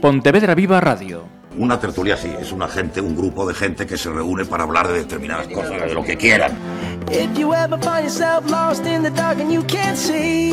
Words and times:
Pontevedra 0.00 0.54
Viva 0.54 0.80
Radio. 0.80 1.24
Una 1.56 1.80
tertulia 1.80 2.16
sí, 2.16 2.30
es 2.40 2.52
una 2.52 2.68
gente, 2.68 3.00
un 3.00 3.16
grupo 3.16 3.46
de 3.46 3.54
gente 3.54 3.86
que 3.86 3.96
se 3.96 4.10
reúne 4.10 4.44
para 4.44 4.64
hablar 4.64 4.88
de 4.88 4.98
determinadas 4.98 5.48
cosas, 5.48 5.80
de 5.80 5.94
lo 5.94 6.04
que 6.04 6.16
quieran. 6.16 6.52
If 7.10 7.36
you 7.38 7.52
ever 7.52 7.78
find 7.80 8.04
yourself 8.04 8.48
lost 8.50 8.86
in 8.86 9.02
the 9.02 9.10
dark 9.10 9.40
and 9.40 9.50
you 9.52 9.62
can't 9.64 9.96
see, 9.96 10.52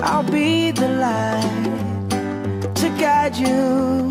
I'll 0.00 0.22
be 0.22 0.72
the 0.72 0.88
light 0.88 2.10
to 2.76 2.88
guide 2.98 3.36
you. 3.36 4.10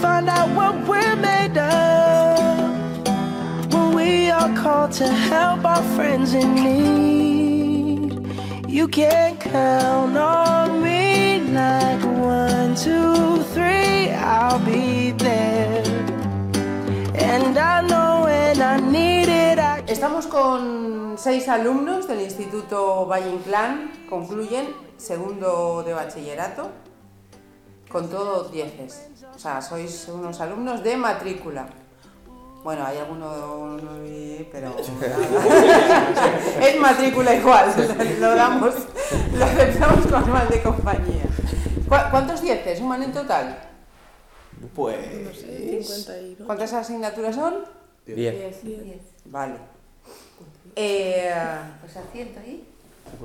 Find 0.00 0.28
out 0.28 0.48
what 0.54 0.74
we're 0.86 1.16
made 1.16 1.58
of 1.58 2.29
when 4.40 4.54
we 4.54 4.60
are 4.60 4.62
called 4.62 4.92
to 4.92 5.06
help 5.06 5.64
our 5.64 5.82
friends 5.94 6.34
in 6.34 6.54
need. 6.54 8.68
You 8.68 8.88
can 8.88 9.36
count 9.36 10.16
on 10.16 10.82
me 10.82 11.40
like 11.52 12.02
one, 12.04 12.74
two, 12.74 13.42
three, 13.52 14.10
I'll 14.10 14.64
be 14.64 15.12
there. 15.12 15.84
And 17.14 17.58
I 17.58 17.82
know 17.82 18.22
when 18.24 18.62
I 18.62 18.76
need 18.78 19.28
it, 19.28 19.58
I 19.58 19.82
Estamos 19.86 20.26
con 20.26 21.16
seis 21.18 21.48
alumnos 21.48 22.06
del 22.06 22.20
Instituto 22.20 23.06
Valle 23.06 23.30
Inclán, 23.30 24.06
concluyen 24.08 24.68
segundo 24.96 25.82
de 25.84 25.92
bachillerato, 25.92 26.70
con 27.90 28.08
todos 28.08 28.52
dieces. 28.52 29.08
O 29.34 29.38
sea, 29.38 29.60
sois 29.60 30.08
unos 30.08 30.40
alumnos 30.40 30.82
de 30.82 30.96
matrícula. 30.96 31.66
Bueno, 32.62 32.84
hay 32.86 32.98
alguno, 32.98 33.76
no 33.78 33.90
pero 34.52 34.76
es 36.60 36.80
matrícula 36.80 37.34
igual, 37.34 37.72
lo 38.20 38.34
damos, 38.34 38.74
lo 39.34 39.44
aceptamos 39.44 40.06
con 40.06 40.30
mal 40.30 40.48
de 40.48 40.62
compañía. 40.62 41.24
¿Cu- 41.88 42.10
¿Cuántos 42.10 42.42
dieces 42.42 42.78
suman 42.78 43.02
en 43.02 43.12
total? 43.12 43.58
Pues. 44.74 44.98
¿Cuántas 46.44 46.72
asignaturas 46.74 47.34
son? 47.34 47.64
10. 48.06 48.56
Vale. 49.26 49.54
Eh, 50.76 51.32
Pues 51.80 51.96
asiento 51.96 52.40
ahí. 52.40 52.66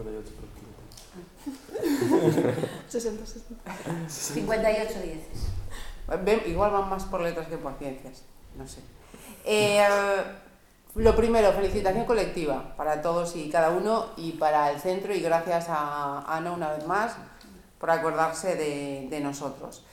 58 4.07 4.93
dieces. 5.01 5.47
Ven, 6.23 6.41
igual 6.45 6.71
van 6.71 6.89
más 6.89 7.03
por 7.05 7.21
letras 7.21 7.47
que 7.47 7.57
por 7.57 7.73
ciencias, 7.77 8.21
no 8.57 8.67
sé. 8.67 8.79
Eh, 9.45 9.85
lo 10.95 11.15
primero, 11.15 11.51
felicitación 11.51 12.05
colectiva 12.05 12.73
para 12.77 13.01
todos 13.01 13.35
y 13.35 13.49
cada 13.49 13.69
uno 13.69 14.07
y 14.17 14.31
para 14.31 14.71
el 14.71 14.79
centro 14.79 15.13
y 15.13 15.19
gracias 15.19 15.67
a 15.69 16.23
Ana 16.27 16.51
una 16.51 16.71
vez 16.71 16.85
más 16.87 17.15
por 17.79 17.91
acordarse 17.91 18.55
de, 18.55 19.19
nosotros. 19.19 19.83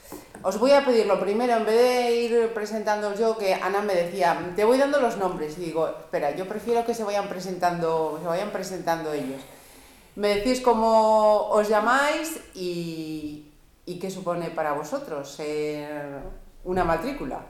Os 0.41 0.57
voy 0.57 0.71
a 0.71 0.83
pedir 0.83 1.05
lo 1.05 1.19
primero, 1.19 1.53
en 1.53 1.65
vez 1.65 1.75
de 1.75 2.15
ir 2.15 2.53
presentando 2.53 3.13
yo, 3.15 3.37
que 3.37 3.53
Ana 3.53 3.81
me 3.81 3.93
decía, 3.93 4.53
te 4.55 4.63
voy 4.63 4.77
dando 4.77 4.99
los 4.99 5.17
nombres 5.17 5.57
y 5.57 5.65
digo, 5.65 5.87
espera, 5.87 6.31
yo 6.35 6.47
prefiero 6.47 6.85
que 6.85 6.93
se 6.93 7.03
vayan 7.03 7.27
presentando, 7.27 8.17
se 8.21 8.27
vayan 8.27 8.51
presentando 8.51 9.13
ellos. 9.13 9.41
Me 10.15 10.35
decís 10.35 10.61
cómo 10.61 11.49
os 11.49 11.67
llamáis 11.67 12.39
y, 12.55 13.51
y 13.85 13.99
qué 13.99 14.09
supone 14.09 14.49
para 14.49 14.73
vosotros 14.73 15.29
ser 15.29 16.21
una 16.63 16.83
matrícula. 16.83 17.41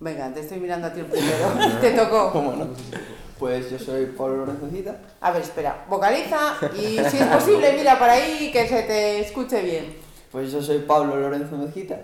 Venga, 0.00 0.32
te 0.32 0.40
estoy 0.40 0.60
mirando 0.60 0.86
a 0.86 0.92
ti 0.92 1.00
el 1.00 1.06
primero. 1.06 1.48
te 1.80 1.90
tocó. 1.92 2.30
¿Cómo 2.32 2.52
no? 2.52 2.68
Pues 3.38 3.70
yo 3.70 3.78
soy 3.78 4.06
Pablo 4.06 4.38
Lorenzo 4.38 4.68
Cita. 4.68 5.00
A 5.20 5.30
ver, 5.30 5.42
espera, 5.42 5.84
vocaliza 5.88 6.56
y 6.76 6.98
si 7.08 7.18
es 7.18 7.26
posible, 7.26 7.72
mira 7.76 7.98
para 7.98 8.14
ahí 8.14 8.50
que 8.52 8.66
se 8.66 8.82
te 8.82 9.20
escuche 9.20 9.62
bien. 9.62 9.96
Pues 10.32 10.52
yo 10.52 10.60
soy 10.60 10.80
Pablo 10.80 11.16
Lorenzo 11.16 11.56
Mezquita 11.56 12.00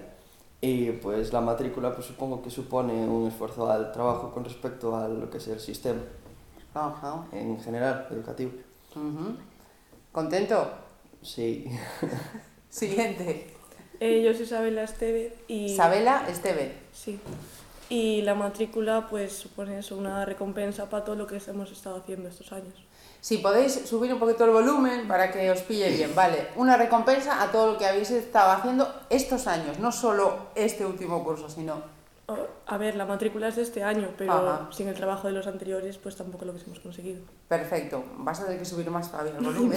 y 0.60 0.92
pues 0.92 1.32
la 1.32 1.40
matrícula 1.40 1.92
pues 1.92 2.06
supongo 2.06 2.40
que 2.40 2.50
supone 2.50 2.92
un 3.06 3.28
esfuerzo 3.28 3.70
al 3.70 3.92
trabajo 3.92 4.32
con 4.32 4.44
respecto 4.44 4.96
a 4.96 5.08
lo 5.08 5.28
que 5.28 5.38
es 5.38 5.48
el 5.48 5.60
sistema 5.60 6.00
Ajá. 6.72 7.26
en 7.32 7.60
general, 7.60 8.06
educativo. 8.10 8.52
ujú. 8.94 9.36
¿Contento? 10.10 10.70
Sí. 11.20 11.66
Siguiente. 12.70 13.48
Eh, 14.00 14.22
yo 14.24 14.32
soy 14.32 14.44
Isabela 14.44 14.84
Estevez 14.84 15.34
y... 15.48 15.66
Isabela 15.66 16.26
Esteve. 16.28 16.74
Sí. 16.92 17.20
Y 17.88 18.22
la 18.22 18.34
matrícula 18.34 19.06
pues 19.08 19.32
supone 19.32 19.78
eso, 19.78 19.96
una 19.96 20.24
recompensa 20.24 20.88
para 20.88 21.04
todo 21.04 21.16
lo 21.16 21.26
que 21.26 21.40
hemos 21.46 21.70
estado 21.70 21.96
haciendo 21.96 22.28
estos 22.28 22.52
años. 22.52 22.74
Si 23.20 23.38
podéis 23.38 23.72
subir 23.88 24.12
un 24.12 24.18
poquito 24.18 24.44
el 24.44 24.50
volumen 24.50 25.08
para 25.08 25.30
que 25.30 25.50
os 25.50 25.60
pille 25.60 25.90
bien, 25.90 26.14
vale. 26.14 26.48
Una 26.56 26.76
recompensa 26.76 27.42
a 27.42 27.50
todo 27.50 27.72
lo 27.72 27.78
que 27.78 27.86
habéis 27.86 28.10
estado 28.10 28.50
haciendo 28.50 28.92
estos 29.08 29.46
años, 29.46 29.78
no 29.78 29.92
solo 29.92 30.48
este 30.54 30.84
último 30.84 31.24
curso, 31.24 31.48
sino 31.48 31.93
A 32.66 32.78
ver, 32.78 32.96
la 32.96 33.04
matrícula 33.04 33.48
es 33.48 33.56
de 33.56 33.62
este 33.62 33.82
año, 33.84 34.08
pero 34.16 34.32
Ajá. 34.32 34.68
sin 34.72 34.88
el 34.88 34.94
trabajo 34.94 35.26
de 35.28 35.34
los 35.34 35.46
anteriores 35.46 35.98
pues 35.98 36.16
tampoco 36.16 36.46
lo 36.46 36.52
hubiésemos 36.52 36.80
conseguido. 36.80 37.22
perfecto. 37.48 38.02
Vas 38.16 38.40
a 38.40 38.44
tener 38.44 38.58
que 38.58 38.64
subir 38.64 38.90
más 38.90 39.10
todavía 39.10 39.36
el 39.36 39.44
volumen. 39.44 39.76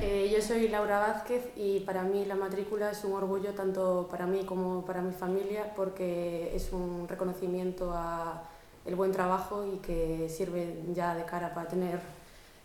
Eh, 0.00 0.32
yo 0.32 0.40
soy 0.40 0.68
Laura 0.68 1.00
Vázquez 1.00 1.42
y 1.56 1.80
para 1.80 2.02
mí 2.04 2.24
la 2.24 2.36
matrícula 2.36 2.92
es 2.92 3.02
un 3.04 3.14
orgullo 3.14 3.52
tanto 3.54 4.06
para 4.08 4.26
mí 4.26 4.44
como 4.44 4.84
para 4.84 5.02
mi 5.02 5.12
familia 5.12 5.72
porque 5.74 6.54
es 6.54 6.72
un 6.72 7.08
reconocimiento 7.08 7.90
a 7.92 8.44
el 8.84 8.94
buen 8.94 9.10
trabajo 9.10 9.66
y 9.66 9.78
que 9.78 10.28
sirve 10.28 10.78
ya 10.94 11.16
de 11.16 11.24
cara 11.24 11.52
para 11.52 11.66
tener 11.66 11.98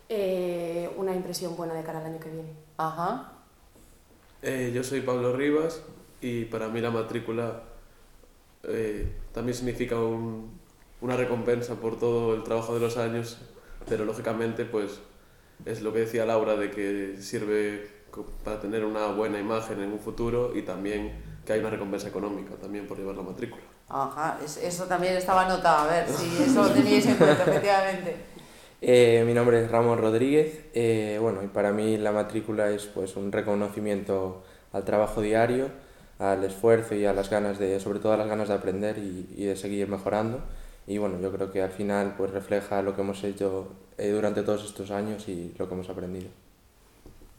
eh, 0.08 0.88
una 0.96 1.12
impresión 1.14 1.56
buena 1.56 1.74
de 1.74 1.82
cara 1.82 1.98
al 1.98 2.06
año 2.06 2.20
que 2.20 2.30
viene. 2.30 2.52
Ajá. 2.76 3.32
Eh, 4.42 4.70
yo 4.72 4.84
soy 4.84 5.00
Pablo 5.00 5.34
Rivas 5.34 5.82
y 6.20 6.44
para 6.44 6.68
mí 6.68 6.80
la 6.80 6.90
matrícula 6.92 7.62
eh, 8.64 9.12
también 9.32 9.56
significa 9.56 9.98
un- 9.98 10.60
una 11.00 11.16
recompensa 11.16 11.74
por 11.76 11.98
todo 11.98 12.34
el 12.34 12.42
trabajo 12.44 12.74
de 12.74 12.80
los 12.80 12.96
años, 12.96 13.38
pero 13.88 14.04
lógicamente 14.04 14.64
pues 14.64 15.00
es 15.64 15.82
lo 15.82 15.92
que 15.92 16.00
decía 16.00 16.24
Laura 16.24 16.56
de 16.56 16.70
que 16.70 17.16
sirve 17.20 17.88
para 18.44 18.60
tener 18.60 18.84
una 18.84 19.06
buena 19.08 19.38
imagen 19.40 19.80
en 19.80 19.92
un 19.92 19.98
futuro 19.98 20.52
y 20.54 20.62
también 20.62 21.12
que 21.46 21.54
hay 21.54 21.60
una 21.60 21.70
recompensa 21.70 22.08
económica 22.08 22.54
también 22.60 22.86
por 22.86 22.98
llevar 22.98 23.16
la 23.16 23.22
matrícula. 23.22 23.62
Ajá, 23.88 24.38
es- 24.44 24.58
eso 24.58 24.84
también 24.84 25.14
estaba 25.16 25.44
anotado, 25.46 25.88
a 25.88 25.92
ver 25.92 26.08
si 26.08 26.42
eso 26.42 26.62
lo 26.62 26.70
teníais 26.70 27.04
en 27.06 27.16
cuenta, 27.16 27.42
efectivamente. 27.46 28.16
Eh, 28.80 29.22
mi 29.26 29.32
nombre 29.34 29.64
es 29.64 29.70
Ramón 29.70 29.98
Rodríguez. 29.98 30.60
eh, 30.74 31.18
bueno, 31.20 31.42
y 31.42 31.46
para 31.48 31.72
mí 31.72 31.96
la 31.98 32.12
matrícula 32.12 32.70
es 32.70 32.86
pues 32.86 33.16
un 33.16 33.30
reconocimiento 33.32 34.42
al 34.72 34.84
trabajo 34.84 35.20
diario, 35.20 35.68
al 36.22 36.44
esfuerzo 36.44 36.94
y 36.94 37.04
a 37.04 37.12
las 37.12 37.30
ganas 37.30 37.58
de, 37.58 37.80
sobre 37.80 37.98
todo 37.98 38.12
a 38.12 38.16
las 38.16 38.28
ganas 38.28 38.48
de 38.48 38.54
aprender 38.54 38.98
y, 38.98 39.28
y 39.36 39.44
de 39.44 39.56
seguir 39.56 39.88
mejorando. 39.88 40.40
Y 40.86 40.98
bueno, 40.98 41.20
yo 41.20 41.32
creo 41.32 41.50
que 41.50 41.62
al 41.62 41.70
final 41.70 42.14
pues 42.16 42.30
refleja 42.30 42.82
lo 42.82 42.94
que 42.94 43.02
hemos 43.02 43.22
hecho 43.24 43.68
eh, 43.98 44.10
durante 44.10 44.42
todos 44.42 44.64
estos 44.64 44.90
años 44.90 45.28
y 45.28 45.54
lo 45.58 45.68
que 45.68 45.74
hemos 45.74 45.88
aprendido. 45.88 46.28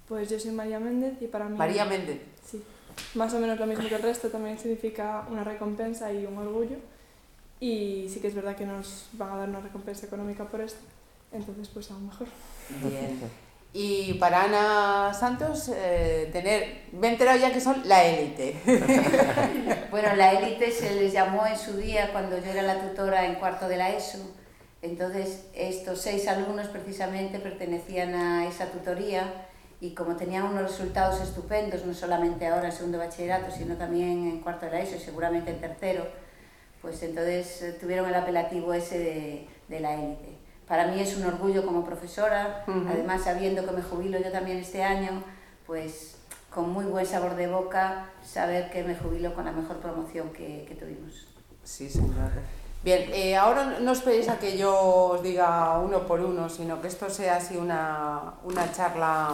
Pues 0.07 0.29
yo 0.29 0.39
soy 0.39 0.51
María 0.51 0.79
Méndez 0.79 1.21
y 1.21 1.27
para 1.27 1.49
mí... 1.49 1.57
María 1.57 1.85
Méndez. 1.85 2.19
Sí, 2.45 2.61
más 3.15 3.33
o 3.33 3.39
menos 3.39 3.59
lo 3.59 3.65
mismo 3.65 3.87
que 3.87 3.95
el 3.95 4.01
resto, 4.01 4.29
también 4.29 4.57
significa 4.57 5.25
una 5.29 5.43
recompensa 5.43 6.11
y 6.13 6.25
un 6.25 6.37
orgullo. 6.37 6.77
Y 7.59 8.07
sí 8.09 8.19
que 8.19 8.27
es 8.27 8.35
verdad 8.35 8.55
que 8.55 8.65
nos 8.65 9.07
van 9.13 9.31
a 9.31 9.37
dar 9.37 9.49
una 9.49 9.61
recompensa 9.61 10.05
económica 10.05 10.45
por 10.45 10.61
esto, 10.61 10.81
entonces 11.31 11.69
pues 11.69 11.89
aún 11.91 12.07
mejor. 12.07 12.27
Bien. 12.81 13.19
Y 13.75 14.13
para 14.15 14.43
Ana 14.43 15.11
Santos, 15.15 15.71
eh, 15.75 16.29
tener, 16.31 16.83
me 16.91 17.07
he 17.07 17.11
enterado 17.11 17.39
ya 17.39 17.51
que 17.51 17.59
son 17.59 17.81
la 17.87 18.03
élite. 18.03 18.55
Bueno, 19.89 20.15
la 20.15 20.31
élite 20.31 20.71
se 20.71 20.95
les 20.95 21.13
llamó 21.13 21.45
en 21.45 21.55
su 21.55 21.77
día 21.77 22.11
cuando 22.11 22.39
yo 22.39 22.49
era 22.49 22.63
la 22.63 22.81
tutora 22.81 23.27
en 23.27 23.35
cuarto 23.35 23.67
de 23.67 23.77
la 23.77 23.91
ESO. 23.91 24.17
Entonces, 24.81 25.45
estos 25.53 26.01
seis 26.01 26.27
alumnos 26.27 26.67
precisamente 26.67 27.37
pertenecían 27.37 28.15
a 28.15 28.47
esa 28.47 28.71
tutoría 28.71 29.31
y 29.79 29.93
como 29.93 30.15
tenían 30.15 30.45
unos 30.45 30.63
resultados 30.63 31.21
estupendos, 31.21 31.85
no 31.85 31.93
solamente 31.93 32.47
ahora 32.47 32.69
en 32.69 32.71
segundo 32.71 32.97
bachillerato, 32.97 33.51
sino 33.51 33.75
también 33.75 34.27
en 34.27 34.39
cuarto 34.39 34.65
de 34.65 34.71
la 34.71 34.79
ESO 34.81 34.95
y 34.95 34.99
seguramente 34.99 35.51
en 35.51 35.61
tercero, 35.61 36.07
pues 36.81 37.03
entonces 37.03 37.61
eh, 37.61 37.73
tuvieron 37.73 38.09
el 38.09 38.15
apelativo 38.15 38.73
ese 38.73 38.97
de, 38.97 39.47
de 39.67 39.79
la 39.79 39.93
élite. 39.93 40.42
Para 40.73 40.87
mí 40.87 40.99
es 40.99 41.15
un 41.17 41.25
orgullo 41.25 41.63
como 41.63 41.85
profesora, 41.85 42.65
además 42.89 43.25
sabiendo 43.25 43.63
que 43.63 43.73
me 43.73 43.83
jubilo 43.83 44.17
yo 44.17 44.31
también 44.31 44.57
este 44.57 44.83
año, 44.83 45.21
pues 45.67 46.15
con 46.49 46.71
muy 46.71 46.85
buen 46.85 47.05
sabor 47.05 47.35
de 47.35 47.45
boca 47.45 48.09
saber 48.25 48.71
que 48.71 48.83
me 48.83 48.95
jubilo 48.95 49.35
con 49.35 49.45
la 49.45 49.51
mejor 49.51 49.77
promoción 49.77 50.31
que, 50.31 50.65
que 50.67 50.73
tuvimos. 50.73 51.27
Sí, 51.63 51.87
señora. 51.87 52.31
Bien, 52.83 53.07
eh, 53.13 53.35
ahora 53.35 53.77
no 53.81 53.91
esperéis 53.91 54.29
a 54.29 54.39
que 54.39 54.57
yo 54.57 54.75
os 54.75 55.21
diga 55.21 55.77
uno 55.77 56.07
por 56.07 56.21
uno, 56.21 56.49
sino 56.49 56.81
que 56.81 56.87
esto 56.87 57.07
sea 57.07 57.35
así 57.35 57.55
una, 57.55 58.33
una 58.43 58.71
charla 58.71 59.29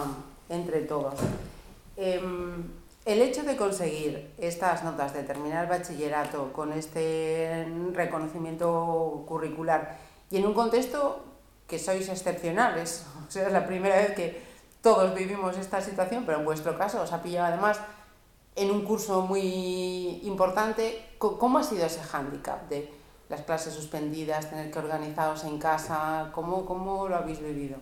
entre 0.50 0.82
todos. 0.82 1.14
Em, 1.96 2.64
el 3.06 3.22
hecho 3.22 3.44
de 3.44 3.56
conseguir 3.56 4.34
estas 4.36 4.84
notas, 4.84 5.14
de 5.14 5.22
terminar 5.22 5.64
el 5.64 5.70
bachillerato 5.70 6.52
con 6.52 6.74
este 6.74 7.66
reconocimiento 7.94 9.24
curricular 9.26 9.96
y 10.30 10.36
en 10.36 10.44
un 10.44 10.52
contexto 10.52 11.29
que 11.70 11.78
sois 11.78 12.08
excepcionales. 12.08 13.06
O 13.30 13.32
sea, 13.32 13.46
es 13.46 13.52
la 13.52 13.64
primera 13.64 13.94
vez 13.94 14.12
que 14.16 14.42
todos 14.82 15.14
vivimos 15.14 15.56
esta 15.56 15.80
situación, 15.80 16.24
pero 16.26 16.38
en 16.40 16.44
vuestro 16.44 16.76
caso 16.76 17.00
os 17.00 17.12
ha 17.12 17.22
pillado 17.22 17.46
además 17.46 17.78
en 18.56 18.72
un 18.72 18.82
curso 18.84 19.20
muy 19.22 20.20
importante. 20.24 21.00
¿Cómo 21.18 21.58
ha 21.58 21.62
sido 21.62 21.86
ese 21.86 22.02
hándicap 22.02 22.68
de 22.68 22.90
las 23.28 23.42
clases 23.42 23.72
suspendidas, 23.72 24.50
tener 24.50 24.72
que 24.72 24.80
organizaros 24.80 25.44
en 25.44 25.60
casa? 25.60 26.30
¿Cómo, 26.32 26.66
cómo 26.66 27.06
lo 27.08 27.14
habéis 27.14 27.40
vivido? 27.40 27.76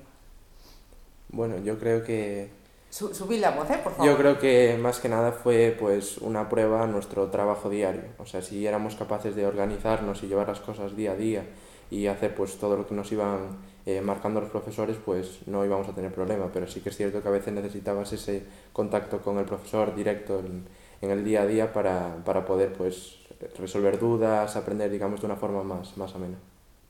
Bueno, 1.31 1.57
yo 1.59 1.79
creo 1.79 2.05
que 2.05 2.51
Su- 2.91 3.15
subid 3.15 3.41
la 3.41 3.53
voz, 3.53 3.71
¿eh? 3.71 3.81
Por 3.83 3.93
favor. 3.95 4.07
Yo 4.07 4.19
creo 4.19 4.39
que 4.39 4.77
más 4.79 4.99
que 4.99 5.09
nada 5.09 5.33
fue 5.33 5.75
pues 5.81 6.19
una 6.19 6.51
prueba 6.51 6.83
a 6.83 6.87
nuestro 6.87 7.29
trabajo 7.31 7.71
diario. 7.71 8.03
O 8.19 8.27
sea, 8.27 8.43
si 8.43 8.67
éramos 8.67 8.97
capaces 8.97 9.35
de 9.35 9.47
organizarnos 9.47 10.23
y 10.23 10.27
llevar 10.27 10.49
las 10.49 10.61
cosas 10.61 10.95
día 10.95 11.13
a 11.13 11.17
día 11.17 11.45
y 11.91 12.07
hacer 12.07 12.35
pues 12.35 12.59
todo 12.59 12.77
lo 12.77 12.87
que 12.87 12.95
nos 12.95 13.11
iban 13.13 13.59
eh, 13.87 14.01
marcando 14.01 14.41
los 14.41 14.51
profesores, 14.51 14.97
pues 15.05 15.41
no 15.47 15.65
íbamos 15.65 15.89
a 15.89 15.95
tener 15.95 16.13
problema. 16.13 16.51
Pero 16.53 16.67
sí 16.67 16.81
que 16.81 16.91
es 16.91 16.97
cierto 16.97 17.23
que 17.23 17.29
a 17.29 17.33
veces 17.33 17.53
necesitabas 17.55 18.13
ese 18.13 18.45
contacto 18.73 19.21
con 19.21 19.39
el 19.39 19.45
profesor 19.45 19.95
directo 19.95 20.41
en, 20.41 20.67
en 21.01 21.11
el 21.11 21.25
día 21.25 21.43
a 21.43 21.47
día 21.47 21.73
para, 21.73 22.17
para 22.25 22.45
poder 22.45 22.73
pues 22.75 23.17
resolver 23.59 23.99
dudas, 23.99 24.57
aprender 24.57 24.91
digamos 24.91 25.21
de 25.21 25.27
una 25.27 25.37
forma 25.37 25.63
más, 25.63 25.97
más 25.97 26.15
amena. 26.15 26.37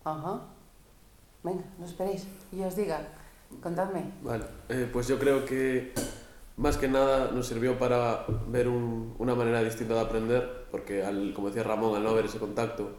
Ajá. 0.05 0.41
Venga, 1.43 1.63
no 1.79 1.85
esperéis. 1.85 2.27
Y 2.51 2.63
os 2.63 2.75
diga, 2.75 3.01
contadme. 3.63 4.03
Vale, 4.23 4.45
eh, 4.69 4.89
pues 4.93 5.07
yo 5.07 5.19
creo 5.19 5.45
que 5.45 5.93
más 6.57 6.77
que 6.77 6.89
nada 6.89 7.31
nos 7.31 7.47
sirvió 7.47 7.79
para 7.79 8.25
ver 8.49 8.67
un- 8.67 9.15
una 9.19 9.35
manera 9.37 9.63
distinta 9.63 9.95
de 9.95 10.01
aprender, 10.01 10.67
porque 10.73 11.05
al, 11.05 11.33
como 11.35 11.49
decía 11.49 11.63
Ramón, 11.63 11.95
al 11.95 12.03
no 12.03 12.11
haber 12.11 12.25
ese 12.25 12.39
contacto 12.39 12.91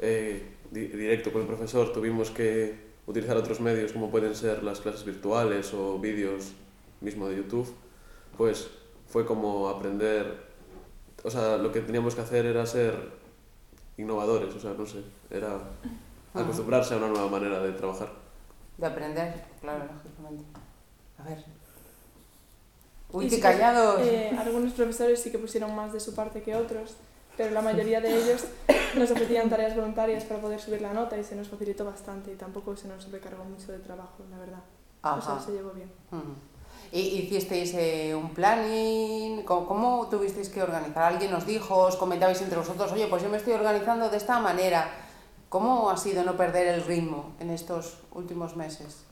eh, 0.00 0.56
di- 0.70 0.88
directo 0.88 1.32
con 1.32 1.42
el 1.42 1.46
profesor, 1.48 1.92
tuvimos 1.92 2.30
que 2.30 2.88
utilizar 3.06 3.36
otros 3.36 3.60
medios 3.60 3.92
como 3.92 4.10
pueden 4.10 4.34
ser 4.34 4.62
las 4.62 4.80
clases 4.80 5.04
virtuales 5.04 5.72
o 5.74 5.98
vídeos 5.98 6.52
mismo 7.00 7.28
de 7.28 7.36
YouTube, 7.36 7.72
pues 8.36 8.68
fue 9.08 9.24
como 9.24 9.68
aprender, 9.68 10.46
o 11.24 11.30
sea, 11.30 11.56
lo 11.56 11.72
que 11.72 11.80
teníamos 11.80 12.14
que 12.14 12.20
hacer 12.20 12.44
era 12.46 12.66
ser 12.66 12.94
innovadores, 13.96 14.54
o 14.54 14.60
sea, 14.60 14.74
no 14.74 14.84
sé, 14.86 15.02
era 15.30 15.58
acostumbrarse 16.34 16.94
a 16.94 16.98
una 16.98 17.08
nueva 17.08 17.28
manera 17.28 17.60
de 17.60 17.72
trabajar. 17.72 18.10
De 18.76 18.86
aprender, 18.86 19.42
claro, 19.60 19.84
lógicamente. 19.92 20.44
A 21.18 21.22
ver. 21.24 21.44
Uy, 23.10 23.28
qué 23.28 23.40
callados. 23.40 24.00
eh, 24.02 24.30
algunos 24.38 24.72
profesores 24.74 25.20
sí 25.20 25.30
que 25.32 25.38
pusieron 25.38 25.74
más 25.74 25.92
de 25.92 26.00
su 26.00 26.14
parte 26.14 26.42
que 26.42 26.54
otros, 26.54 26.96
pero 27.38 27.52
la 27.52 27.62
mayoría 27.62 28.00
de 28.00 28.14
ellos 28.14 28.44
nos 28.98 29.10
ofrecían 29.12 29.48
tareas 29.48 29.74
voluntarias 29.74 30.24
para 30.24 30.40
poder 30.40 30.60
subir 30.60 30.82
la 30.82 30.92
nota 30.92 31.16
y 31.16 31.22
se 31.22 31.36
nos 31.36 31.48
facilitó 31.48 31.84
bastante 31.84 32.32
y 32.32 32.34
tampoco 32.34 32.76
se 32.76 32.88
nos 32.88 33.10
recargó 33.12 33.44
mucho 33.44 33.70
de 33.70 33.78
trabajo, 33.78 34.24
la 34.28 34.38
verdad. 34.38 34.58
O 35.02 35.22
sea, 35.22 35.34
Ajá. 35.34 35.40
se 35.40 35.52
llevó 35.52 35.70
bien. 35.70 35.88
¿Y 36.90 36.98
hicisteis 36.98 37.72
eh, 37.74 38.14
un 38.14 38.34
planning? 38.34 39.44
¿Cómo, 39.44 39.66
¿Cómo 39.66 40.08
tuvisteis 40.10 40.48
que 40.48 40.60
organizar? 40.62 41.04
¿Alguien 41.04 41.32
os 41.32 41.46
dijo, 41.46 41.76
os 41.76 41.94
comentabais 41.96 42.42
entre 42.42 42.58
vosotros, 42.58 42.90
oye, 42.92 43.06
pues 43.06 43.22
yo 43.22 43.28
me 43.28 43.36
estoy 43.36 43.52
organizando 43.52 44.10
de 44.10 44.16
esta 44.16 44.40
manera? 44.40 44.90
¿Cómo 45.48 45.90
ha 45.90 45.96
sido 45.96 46.24
no 46.24 46.36
perder 46.36 46.66
el 46.66 46.82
ritmo 46.84 47.34
en 47.38 47.50
estos 47.50 47.98
últimos 48.12 48.56
meses? 48.56 49.04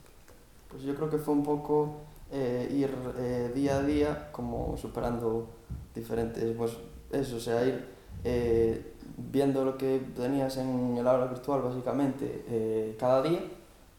Pues 0.69 0.82
yo 0.82 0.96
creo 0.96 1.08
que 1.08 1.19
fue 1.19 1.32
un 1.32 1.44
poco 1.44 1.99
eh, 2.32 2.69
ir 2.72 2.93
eh, 3.19 3.52
día 3.55 3.76
a 3.76 3.82
día 3.82 4.32
como 4.32 4.76
superando 4.76 5.49
diferentes, 5.94 6.56
pues 6.56 6.72
eso, 7.12 7.37
o 7.37 7.40
sea, 7.40 7.64
ir 7.64 7.95
eh, 8.25 8.95
viendo 9.17 9.65
lo 9.65 9.79
que 9.79 10.01
tenías 10.15 10.57
en 10.57 10.97
el 10.97 11.07
aula 11.07 11.27
virtual 11.27 11.63
básicamente 11.63 12.45
eh, 12.49 12.97
cada 12.99 13.23
día, 13.23 13.41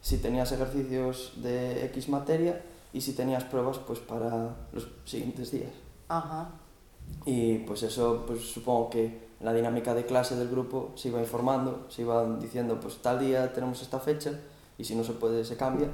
si 0.01 0.17
tenías 0.17 0.51
ejercicios 0.51 1.33
de 1.37 1.85
X 1.85 2.09
materia 2.09 2.61
y 2.93 3.01
si 3.01 3.13
tenías 3.13 3.43
pruebas 3.43 3.79
pues 3.79 3.99
para 3.99 4.55
los 4.71 4.87
siguientes 5.05 5.51
días. 5.51 5.71
Ajá. 6.07 6.51
Y 7.25 7.59
pues 7.59 7.83
eso, 7.83 8.23
pues 8.27 8.41
supongo 8.41 8.89
que 8.89 9.27
la 9.39 9.53
dinámica 9.53 9.93
de 9.93 10.05
clase 10.05 10.35
del 10.35 10.49
grupo 10.49 10.91
se 10.95 11.09
iba 11.09 11.19
informando, 11.19 11.85
se 11.89 12.01
iban 12.01 12.39
diciendo, 12.39 12.79
pues 12.79 12.97
tal 13.01 13.19
día 13.19 13.53
tenemos 13.53 13.81
esta 13.81 13.99
fecha 13.99 14.31
y 14.77 14.83
si 14.83 14.95
no 14.95 15.03
se 15.03 15.13
puede 15.13 15.43
se 15.45 15.57
cambia 15.57 15.89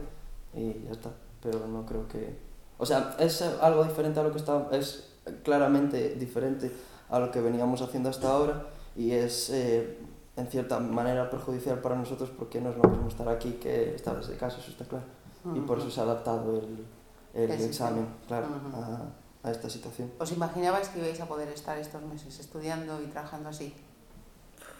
y 0.53 0.85
ya 0.85 0.91
está. 0.91 1.11
Pero 1.41 1.67
no 1.67 1.85
creo 1.85 2.07
que... 2.07 2.37
O 2.77 2.85
sea, 2.85 3.15
es 3.19 3.41
algo 3.41 3.83
diferente 3.83 4.19
a 4.19 4.23
lo 4.23 4.31
que 4.31 4.37
está... 4.37 4.69
Es 4.71 5.09
claramente 5.43 6.15
diferente 6.15 6.71
a 7.09 7.19
lo 7.19 7.31
que 7.31 7.41
veníamos 7.41 7.81
haciendo 7.81 8.09
hasta 8.09 8.29
ahora 8.29 8.67
y 8.95 9.11
es 9.11 9.49
eh, 9.49 9.97
en 10.35 10.47
cierta 10.47 10.79
manera 10.79 11.29
perjudicial 11.29 11.79
para 11.79 11.95
nosotros 11.95 12.29
porque 12.37 12.59
no 12.61 12.69
es 12.71 12.77
lo 12.77 12.89
mismo 12.89 13.07
estar 13.07 13.27
aquí 13.29 13.53
que 13.53 13.95
estar 13.95 14.15
desde 14.17 14.35
casa, 14.37 14.59
eso 14.59 14.71
está 14.71 14.85
claro. 14.85 15.05
Y 15.53 15.59
por 15.59 15.77
eso 15.77 15.91
se 15.91 15.99
ha 15.99 16.03
adaptado 16.03 16.57
el, 16.57 16.85
el 17.33 17.51
examen, 17.51 18.07
claro, 18.27 18.47
a, 18.73 19.47
a 19.47 19.51
esta 19.51 19.69
situación. 19.69 20.09
¿Os 20.19 20.31
imaginabais 20.31 20.87
que 20.87 20.99
ibais 20.99 21.19
a 21.19 21.27
poder 21.27 21.49
estar 21.49 21.77
estos 21.77 22.01
meses 22.03 22.39
estudiando 22.39 23.01
y 23.01 23.07
trabajando 23.07 23.49
así? 23.49 23.75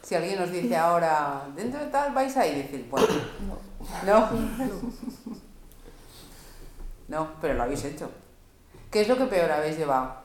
Si 0.03 0.15
alguien 0.15 0.41
os 0.41 0.51
dice 0.51 0.75
ahora, 0.75 1.47
dentro 1.55 1.79
de 1.79 1.87
tal 1.87 2.13
vais 2.13 2.35
a 2.37 2.47
ir, 2.47 2.63
decir, 2.63 2.87
bueno, 2.89 3.07
no. 4.05 4.29
No, 7.09 7.27
pero 7.41 7.53
lo 7.55 7.63
habéis 7.63 7.83
hecho. 7.83 8.09
¿Qué 8.89 9.01
es 9.01 9.07
lo 9.07 9.17
que 9.17 9.25
peor 9.25 9.51
habéis 9.51 9.77
llevado? 9.77 10.22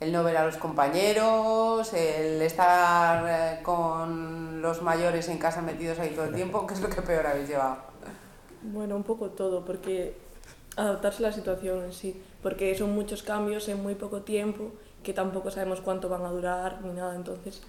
El 0.00 0.12
no 0.12 0.22
ver 0.22 0.36
a 0.36 0.44
los 0.46 0.56
compañeros, 0.56 1.92
el 1.92 2.40
estar 2.42 3.24
eh, 3.28 3.62
con 3.62 4.62
los 4.62 4.80
mayores 4.80 5.28
en 5.28 5.38
casa 5.38 5.60
metidos 5.60 5.98
ahí 5.98 6.10
todo 6.10 6.26
el 6.26 6.34
tiempo, 6.34 6.66
¿qué 6.66 6.74
es 6.74 6.80
lo 6.80 6.88
que 6.88 7.02
peor 7.02 7.26
habéis 7.26 7.48
llevado? 7.48 7.78
Bueno, 8.62 8.94
un 8.94 9.02
poco 9.02 9.30
todo, 9.30 9.64
porque 9.64 10.16
adaptarse 10.76 11.24
a 11.24 11.28
la 11.30 11.32
situación 11.34 11.84
en 11.84 11.92
sí, 11.92 12.22
porque 12.42 12.76
son 12.76 12.94
muchos 12.94 13.24
cambios 13.24 13.68
en 13.68 13.82
muy 13.82 13.96
poco 13.96 14.22
tiempo, 14.22 14.70
que 15.02 15.12
tampoco 15.12 15.50
sabemos 15.50 15.80
cuánto 15.80 16.08
van 16.08 16.24
a 16.24 16.30
durar 16.30 16.80
ni 16.82 16.92
nada, 16.92 17.16
entonces 17.16 17.62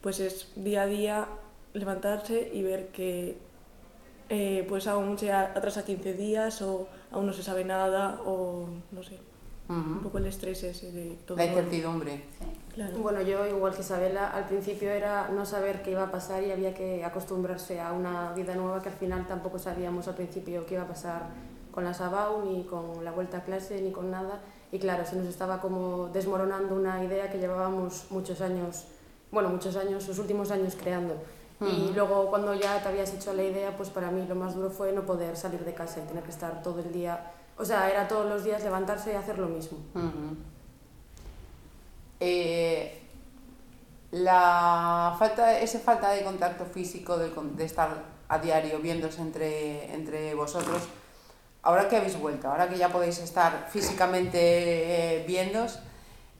pues 0.00 0.20
es 0.20 0.52
día 0.56 0.82
a 0.82 0.86
día 0.86 1.26
levantarse 1.74 2.50
y 2.52 2.62
ver 2.62 2.88
que 2.88 3.36
eh, 4.30 4.64
pues 4.68 4.86
aún 4.86 5.18
se 5.18 5.32
a- 5.32 5.52
atrasa 5.54 5.84
15 5.84 6.14
días 6.14 6.62
o 6.62 6.88
aún 7.10 7.26
no 7.26 7.32
se 7.34 7.42
sabe 7.42 7.64
nada 7.64 8.20
o 8.24 8.68
no 8.92 9.02
sé, 9.02 9.18
un 9.68 10.00
poco 10.02 10.18
el 10.18 10.26
estrés 10.26 10.62
ese 10.62 10.92
de 10.92 11.16
todo. 11.26 11.36
La 11.36 11.46
incertidumbre. 11.46 12.24
Claro. 12.74 12.98
Bueno, 12.98 13.22
yo 13.22 13.46
igual 13.46 13.74
que 13.74 13.80
Isabela, 13.80 14.30
al 14.30 14.46
principio 14.46 14.90
era 14.90 15.28
no 15.28 15.46
saber 15.46 15.82
qué 15.82 15.92
iba 15.92 16.02
a 16.02 16.10
pasar 16.10 16.42
y 16.42 16.50
había 16.50 16.74
que 16.74 17.04
acostumbrarse 17.04 17.80
a 17.80 17.92
una 17.92 18.32
vida 18.32 18.54
nueva 18.56 18.82
que 18.82 18.88
al 18.88 18.96
final 18.96 19.26
tampoco 19.26 19.58
sabíamos 19.58 20.08
al 20.08 20.16
principio 20.16 20.66
qué 20.66 20.74
iba 20.74 20.82
a 20.82 20.88
pasar 20.88 21.22
con 21.72 21.84
la 21.84 21.94
Sabau, 21.94 22.44
ni 22.44 22.64
con 22.64 23.04
la 23.04 23.12
vuelta 23.12 23.38
a 23.38 23.44
clase, 23.44 23.80
ni 23.80 23.90
con 23.90 24.10
nada. 24.10 24.40
Y 24.70 24.78
claro, 24.78 25.04
se 25.06 25.16
nos 25.16 25.26
estaba 25.26 25.60
como 25.60 26.08
desmoronando 26.08 26.74
una 26.74 27.02
idea 27.04 27.30
que 27.30 27.38
llevábamos 27.38 28.06
muchos 28.10 28.40
años, 28.40 28.86
bueno, 29.30 29.48
muchos 29.48 29.76
años, 29.76 30.06
los 30.06 30.18
últimos 30.18 30.50
años 30.50 30.76
creando. 30.80 31.14
Y 31.60 31.84
Ujú. 31.84 31.92
luego 31.94 32.26
cuando 32.30 32.54
ya 32.54 32.82
te 32.82 32.88
habías 32.88 33.14
hecho 33.14 33.32
la 33.32 33.44
idea, 33.44 33.76
pues 33.76 33.88
para 33.88 34.10
mí 34.10 34.26
lo 34.28 34.34
más 34.34 34.54
duro 34.56 34.70
fue 34.70 34.92
no 34.92 35.02
poder 35.06 35.36
salir 35.36 35.64
de 35.64 35.72
casa 35.74 36.00
y 36.04 36.08
tener 36.08 36.24
que 36.24 36.30
estar 36.30 36.62
todo 36.62 36.80
el 36.80 36.92
día, 36.92 37.30
o 37.56 37.64
sea, 37.64 37.90
era 37.90 38.06
todos 38.08 38.26
los 38.28 38.44
días 38.44 38.62
levantarse 38.62 39.12
y 39.12 39.16
hacer 39.16 39.38
lo 39.38 39.46
mismo. 39.48 39.78
Eh, 42.20 43.00
la 44.12 45.14
falta, 45.18 45.58
esa 45.58 45.78
falta 45.80 46.10
de 46.12 46.22
contacto 46.24 46.64
físico, 46.64 47.16
de, 47.18 47.30
de 47.56 47.64
estar 47.64 47.90
a 48.28 48.38
diario 48.38 48.78
viéndose 48.78 49.20
entre, 49.20 49.92
entre 49.92 50.34
vosotros, 50.34 50.82
ahora 51.62 51.88
que 51.88 51.96
habéis 51.96 52.18
vuelto, 52.18 52.48
ahora 52.48 52.68
que 52.68 52.78
ya 52.78 52.88
podéis 52.90 53.18
estar 53.18 53.68
físicamente 53.70 54.38
eh, 55.20 55.24
viéndos, 55.26 55.80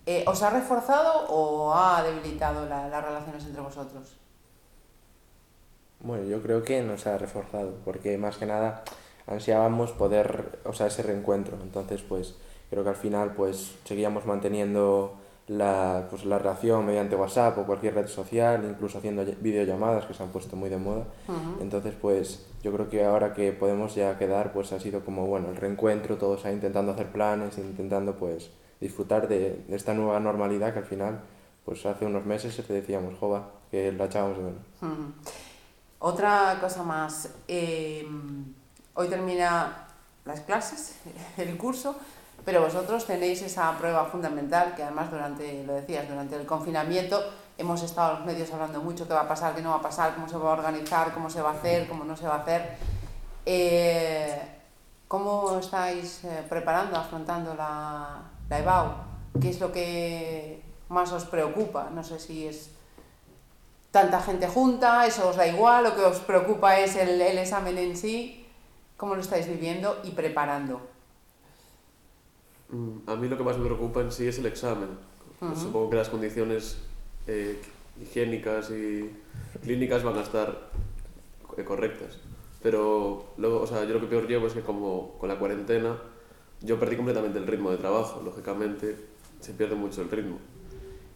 eh, 0.06 0.24
¿os 0.26 0.42
ha 0.42 0.50
reforzado 0.50 1.26
o 1.28 1.74
ha 1.74 2.02
debilitado 2.02 2.66
la- 2.66 2.88
las 2.88 3.04
relaciones 3.04 3.44
entre 3.44 3.60
vosotros? 3.62 4.16
Bueno, 6.00 6.24
yo 6.24 6.42
creo 6.42 6.62
que 6.62 6.82
nos 6.82 7.06
ha 7.06 7.16
reforzado, 7.18 7.74
porque 7.84 8.18
más 8.18 8.36
que 8.36 8.46
nada 8.46 8.84
ansiábamos 9.26 9.92
poder, 9.92 10.58
o 10.64 10.72
sea, 10.72 10.86
ese 10.88 11.02
reencuentro. 11.02 11.56
Entonces, 11.62 12.02
pues 12.02 12.34
creo 12.70 12.82
que 12.82 12.90
al 12.90 12.96
final, 12.96 13.32
pues 13.34 13.72
seguíamos 13.84 14.26
manteniendo 14.26 15.14
la, 15.46 16.06
pues, 16.10 16.24
la 16.24 16.38
relación 16.38 16.86
mediante 16.86 17.16
WhatsApp 17.16 17.58
o 17.58 17.64
cualquier 17.66 17.94
red 17.94 18.06
social, 18.06 18.64
incluso 18.68 18.98
haciendo 18.98 19.22
ll- 19.22 19.36
videollamadas 19.40 20.06
que 20.06 20.14
se 20.14 20.22
han 20.22 20.30
puesto 20.30 20.56
muy 20.56 20.70
de 20.70 20.78
moda. 20.78 21.04
Ujú. 21.28 21.60
Entonces, 21.62 21.94
pues 22.00 22.46
yo 22.62 22.72
creo 22.72 22.88
que 22.88 23.04
ahora 23.04 23.34
que 23.34 23.52
podemos 23.52 23.94
ya 23.94 24.16
quedar, 24.18 24.52
pues 24.52 24.72
ha 24.72 24.80
sido 24.80 25.04
como, 25.04 25.26
bueno, 25.26 25.50
el 25.50 25.56
reencuentro, 25.56 26.16
todos 26.16 26.44
ahí 26.46 26.54
intentando 26.54 26.92
hacer 26.92 27.08
planes, 27.12 27.58
intentando, 27.58 28.16
pues, 28.16 28.50
disfrutar 28.80 29.28
de, 29.28 29.64
de 29.68 29.76
esta 29.76 29.92
nueva 29.94 30.18
normalidad 30.18 30.72
que 30.72 30.78
al 30.80 30.84
final, 30.86 31.20
pues 31.64 31.84
hace 31.86 32.06
unos 32.06 32.24
meses 32.26 32.56
te 32.66 32.72
decíamos, 32.72 33.14
jova, 33.18 33.50
que 33.70 33.92
la 33.92 34.06
echábamos 34.06 34.38
de 34.38 34.44
menos. 34.44 34.62
Ujú. 34.82 35.12
Otra 36.00 36.58
cosa 36.60 36.82
más, 36.82 37.34
eh, 37.48 38.06
hoy 38.94 39.08
termina 39.08 39.86
las 40.24 40.40
clases, 40.40 40.96
el 41.36 41.56
curso, 41.56 41.96
pero 42.44 42.62
vosotros 42.62 43.06
tenéis 43.06 43.42
esa 43.42 43.76
prueba 43.78 44.04
fundamental 44.06 44.74
que 44.74 44.82
además 44.82 45.10
durante, 45.10 45.64
lo 45.64 45.74
decías, 45.74 46.08
durante 46.08 46.36
el 46.36 46.46
confinamiento 46.46 47.22
hemos 47.56 47.82
estado 47.82 48.18
los 48.18 48.26
medios 48.26 48.52
hablando 48.52 48.80
mucho 48.80 49.06
qué 49.06 49.14
va 49.14 49.22
a 49.22 49.28
pasar, 49.28 49.54
qué 49.54 49.62
no 49.62 49.70
va 49.70 49.76
a 49.76 49.82
pasar, 49.82 50.14
cómo 50.14 50.28
se 50.28 50.36
va 50.36 50.50
a 50.50 50.52
organizar, 50.54 51.14
cómo 51.14 51.30
se 51.30 51.40
va 51.40 51.50
a 51.50 51.54
hacer, 51.54 51.88
cómo 51.88 52.04
no 52.04 52.16
se 52.16 52.26
va 52.26 52.36
a 52.36 52.38
hacer. 52.40 52.76
Eh, 53.46 54.50
¿Cómo 55.06 55.58
estáis 55.58 56.24
eh, 56.24 56.44
preparando, 56.48 56.96
afrontando 56.96 57.54
la, 57.54 58.22
la 58.48 58.58
EBAU? 58.58 58.92
¿Qué 59.40 59.50
es 59.50 59.60
lo 59.60 59.70
que 59.70 60.62
más 60.88 61.12
os 61.12 61.24
preocupa? 61.26 61.90
No 61.94 62.02
sé 62.02 62.18
si 62.18 62.48
es 62.48 62.70
tanta 63.90 64.20
gente 64.20 64.48
junta, 64.48 65.06
eso 65.06 65.28
os 65.28 65.36
da 65.36 65.46
igual, 65.46 65.84
lo 65.84 65.94
que 65.94 66.02
os 66.02 66.18
preocupa 66.20 66.80
es 66.80 66.96
el 66.96 67.20
examen 67.20 67.78
en 67.78 67.96
sí. 67.96 68.43
¿Cómo 68.96 69.14
lo 69.14 69.20
estáis 69.20 69.48
viviendo 69.48 70.00
y 70.04 70.10
preparando? 70.10 70.80
Mm, 72.70 73.08
A 73.08 73.16
mí 73.16 73.28
lo 73.28 73.36
que 73.36 73.44
más 73.44 73.58
me 73.58 73.64
preocupa 73.66 74.00
en 74.00 74.12
sí 74.12 74.26
es 74.26 74.38
el 74.38 74.46
examen. 74.46 74.88
Ujú. 75.40 75.56
Supongo 75.56 75.90
que 75.90 75.96
las 75.96 76.08
condiciones 76.08 76.78
eh, 77.26 77.60
higiénicas 78.00 78.70
y 78.70 79.10
clínicas 79.62 80.02
van 80.02 80.18
a 80.18 80.22
estar 80.22 80.70
eh, 81.56 81.64
correctas. 81.64 82.18
Pero 82.62 83.34
luego, 83.36 83.60
o 83.60 83.66
sea, 83.66 83.84
yo 83.84 83.94
lo 83.94 84.00
que 84.00 84.06
peor 84.06 84.26
llevo 84.26 84.46
es 84.46 84.54
que 84.54 84.62
como 84.62 85.18
con 85.18 85.28
la 85.28 85.38
cuarentena 85.38 85.98
yo 86.62 86.78
perdí 86.80 86.96
completamente 86.96 87.38
el 87.38 87.46
ritmo 87.46 87.70
de 87.70 87.76
trabajo. 87.76 88.22
Lógicamente 88.24 88.96
se 89.40 89.52
pierde 89.52 89.74
mucho 89.74 90.00
el 90.02 90.10
ritmo. 90.10 90.38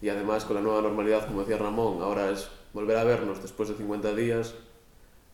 Y 0.02 0.10
además 0.10 0.44
con 0.44 0.56
la 0.56 0.62
nueva 0.62 0.82
normalidad, 0.82 1.26
como 1.26 1.40
decía 1.40 1.56
Ramón, 1.56 2.02
ahora 2.02 2.30
es 2.30 2.48
volver 2.72 2.98
a 2.98 3.04
vernos 3.04 3.40
después 3.40 3.68
de 3.68 3.76
50 3.76 4.14
días 4.14 4.54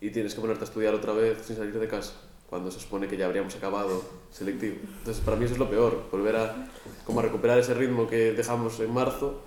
y 0.00 0.10
tienes 0.10 0.34
que 0.34 0.40
ponerte 0.40 0.62
a 0.64 0.68
estudiar 0.68 0.94
otra 0.94 1.12
vez 1.12 1.42
sin 1.44 1.56
salir 1.56 1.78
de 1.78 1.88
casa, 1.88 2.14
cuando 2.54 2.70
se 2.70 2.78
supone 2.78 3.08
que 3.08 3.16
ya 3.16 3.26
habríamos 3.26 3.56
acabado 3.56 4.00
selectivo. 4.30 4.76
Entonces 4.98 5.24
para 5.24 5.36
mí 5.36 5.44
eso 5.44 5.54
es 5.54 5.58
lo 5.58 5.68
peor, 5.68 6.08
volver 6.12 6.36
a, 6.36 6.68
como 7.04 7.18
a 7.18 7.24
recuperar 7.24 7.58
ese 7.58 7.74
ritmo 7.74 8.06
que 8.06 8.32
dejamos 8.32 8.78
en 8.78 8.94
marzo 8.94 9.42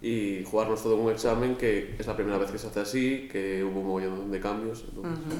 y 0.00 0.44
jugarnos 0.44 0.80
todo 0.80 0.94
en 0.94 1.00
un 1.00 1.10
examen 1.10 1.56
que 1.56 1.96
es 1.98 2.06
la 2.06 2.14
primera 2.14 2.38
vez 2.38 2.52
que 2.52 2.58
se 2.58 2.68
hace 2.68 2.78
así, 2.78 3.28
que 3.32 3.64
hubo 3.64 3.80
un 3.80 4.08
montón 4.10 4.30
de 4.30 4.38
cambios. 4.38 4.84
entonces, 4.88 5.26
Ujú. 5.26 5.36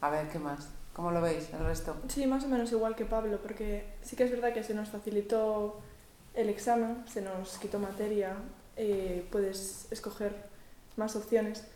A 0.00 0.10
ver, 0.10 0.28
¿qué 0.28 0.38
más? 0.38 0.68
¿Cómo 0.92 1.10
lo 1.10 1.20
veis 1.20 1.48
el 1.52 1.66
resto? 1.66 1.96
Sí, 2.06 2.24
más 2.28 2.44
o 2.44 2.48
menos 2.48 2.70
igual 2.70 2.94
que 2.94 3.04
Pablo, 3.04 3.40
porque 3.42 3.94
sí 4.02 4.14
que 4.14 4.22
es 4.22 4.30
verdad 4.30 4.52
que 4.54 4.62
se 4.62 4.74
nos 4.74 4.90
facilitó 4.90 5.80
el 6.34 6.50
examen, 6.50 7.02
se 7.12 7.20
nos 7.20 7.58
quitó 7.58 7.80
materia, 7.80 8.36
eh, 8.76 9.26
puedes 9.32 9.88
escoger 9.90 10.36
más 10.96 11.16
opciones, 11.16 11.66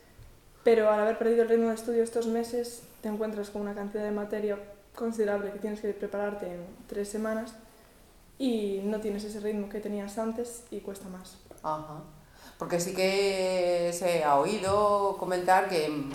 pero 0.64 0.90
al 0.90 1.00
haber 1.00 1.18
perdido 1.18 1.42
el 1.42 1.48
ritmo 1.48 1.68
de 1.68 1.74
estudio 1.74 2.02
estos 2.02 2.26
meses, 2.26 2.82
te 3.00 3.08
encuentras 3.08 3.50
con 3.50 3.62
una 3.62 3.74
cantidad 3.74 4.04
de 4.04 4.12
materia 4.12 4.58
considerable 4.94 5.50
que 5.50 5.58
tienes 5.58 5.80
que 5.80 5.92
prepararte 5.92 6.46
en 6.46 6.66
tres 6.86 7.08
semanas 7.08 7.54
y 8.38 8.80
no 8.84 9.00
tienes 9.00 9.24
ese 9.24 9.40
ritmo 9.40 9.68
que 9.68 9.80
tenías 9.80 10.18
antes 10.18 10.64
y 10.70 10.80
cuesta 10.80 11.08
más. 11.08 11.36
Porque 12.58 12.78
sí 12.78 12.94
que 12.94 13.90
se 13.92 14.22
ha 14.22 14.36
oído 14.38 15.16
comentar 15.18 15.68
que 15.68 15.88
mm, 15.88 16.10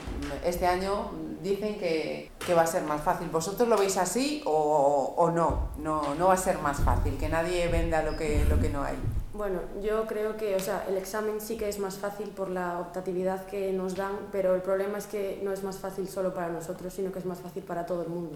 este 0.46 0.66
año 0.66 1.12
dicen 1.42 1.78
que, 1.78 2.32
que 2.46 2.54
va 2.54 2.62
a 2.62 2.68
ser 2.68 2.84
más 2.84 3.02
fácil. 3.02 3.28
¿Vosotros 3.30 3.68
lo 3.68 3.78
veis 3.78 3.98
así 3.98 4.42
o, 4.46 5.14
o 5.18 5.32
no? 5.32 5.70
no? 5.78 6.16
No 6.16 6.28
va 6.28 6.34
a 6.34 6.38
ser 6.38 6.58
más 6.60 6.80
fácil, 6.80 7.18
que 7.18 7.28
nadie 7.28 7.68
venda 7.68 8.02
lo 8.02 8.16
que, 8.16 8.46
lo 8.46 8.60
que 8.60 8.70
no 8.70 8.84
hay. 8.84 8.96
Bueno, 9.38 9.60
yo 9.84 10.08
creo 10.08 10.36
que, 10.36 10.56
o 10.56 10.60
sea, 10.60 10.86
el 10.90 10.98
examen 10.98 11.40
sí 11.40 11.58
que 11.58 11.70
es 11.70 11.78
más 11.78 12.00
fácil 12.00 12.30
por 12.30 12.50
la 12.50 12.80
optatividad 12.80 13.46
que 13.46 13.72
nos 13.72 13.96
dan, 13.96 14.14
pero 14.32 14.56
el 14.56 14.64
problema 14.64 14.98
es 14.98 15.06
que 15.06 15.40
no 15.44 15.54
es 15.54 15.64
más 15.64 15.78
fácil 15.78 16.08
solo 16.08 16.34
para 16.34 16.50
nosotros, 16.50 16.92
sino 16.92 17.12
que 17.12 17.20
es 17.20 17.26
más 17.26 17.40
fácil 17.40 17.62
para 17.62 17.86
todo 17.86 18.02
el 18.02 18.10
mundo. 18.10 18.36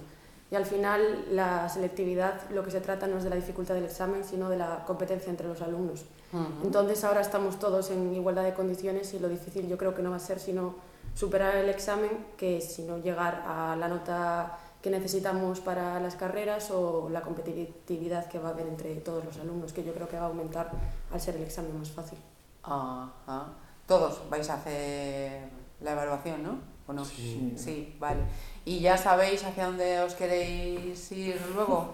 Y 0.51 0.55
al 0.55 0.65
final 0.65 1.25
la 1.31 1.67
selectividad 1.69 2.47
lo 2.51 2.63
que 2.63 2.69
se 2.69 2.81
trata 2.81 3.07
no 3.07 3.17
es 3.17 3.23
de 3.23 3.31
la 3.31 3.35
dificultad 3.35 3.73
del 3.73 3.85
examen, 3.85 4.23
sino 4.23 4.47
de 4.47 4.57
la 4.57 4.83
competencia 4.85 5.31
entre 5.31 5.47
los 5.47 5.61
alumnos. 5.61 6.05
Entonces 6.63 7.03
ahora 7.03 7.21
estamos 7.21 7.57
todos 7.57 7.89
en 7.89 8.13
igualdad 8.13 8.43
de 8.43 8.53
condiciones 8.53 9.11
y 9.15 9.19
lo 9.19 9.27
difícil 9.27 9.67
yo 9.67 9.77
creo 9.79 9.95
que 9.95 10.03
no 10.03 10.11
va 10.11 10.17
a 10.17 10.19
ser 10.19 10.39
sino 10.39 10.75
superar 11.15 11.55
el 11.55 11.69
examen 11.69 12.27
que 12.37 12.61
sino 12.61 12.99
llegar 12.99 13.43
a 13.47 13.75
la 13.75 13.87
nota 13.87 14.59
que 14.81 14.89
necesitamos 14.89 15.59
para 15.59 15.99
las 15.99 16.15
carreras 16.15 16.71
o 16.71 17.09
la 17.09 17.21
competitividad 17.21 18.27
que 18.27 18.39
va 18.39 18.49
a 18.49 18.51
haber 18.51 18.67
entre 18.67 18.95
todos 18.95 19.23
los 19.23 19.37
alumnos, 19.37 19.73
que 19.73 19.83
yo 19.83 19.93
creo 19.93 20.07
que 20.09 20.17
va 20.17 20.23
a 20.23 20.27
aumentar 20.27 20.71
al 21.11 21.21
ser 21.21 21.35
el 21.35 21.43
examen 21.43 21.77
más 21.77 21.91
fácil. 21.91 22.17
Ajá. 22.63 23.45
Todos 23.87 24.21
vais 24.29 24.49
a 24.49 24.55
hacer 24.55 25.49
la 25.81 25.91
evaluación, 25.91 26.43
¿no? 26.43 26.59
¿O 26.87 26.93
no? 26.93 27.05
Sí. 27.05 27.53
Sí, 27.55 27.95
vale. 27.99 28.21
¿Y 28.65 28.79
ya 28.79 28.97
sabéis 28.97 29.43
hacia 29.43 29.67
dónde 29.67 29.99
os 30.01 30.15
queréis 30.15 31.11
ir 31.11 31.39
luego? 31.53 31.93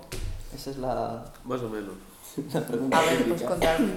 Esa 0.53 0.71
es 0.71 0.77
la, 0.77 1.25
Más 1.43 1.61
o 1.61 1.69
menos. 1.69 1.93
la 2.53 2.61
pregunta 2.61 2.97
A 2.97 3.01
ver, 3.01 3.27
pues 3.27 3.43
contadme. 3.43 3.93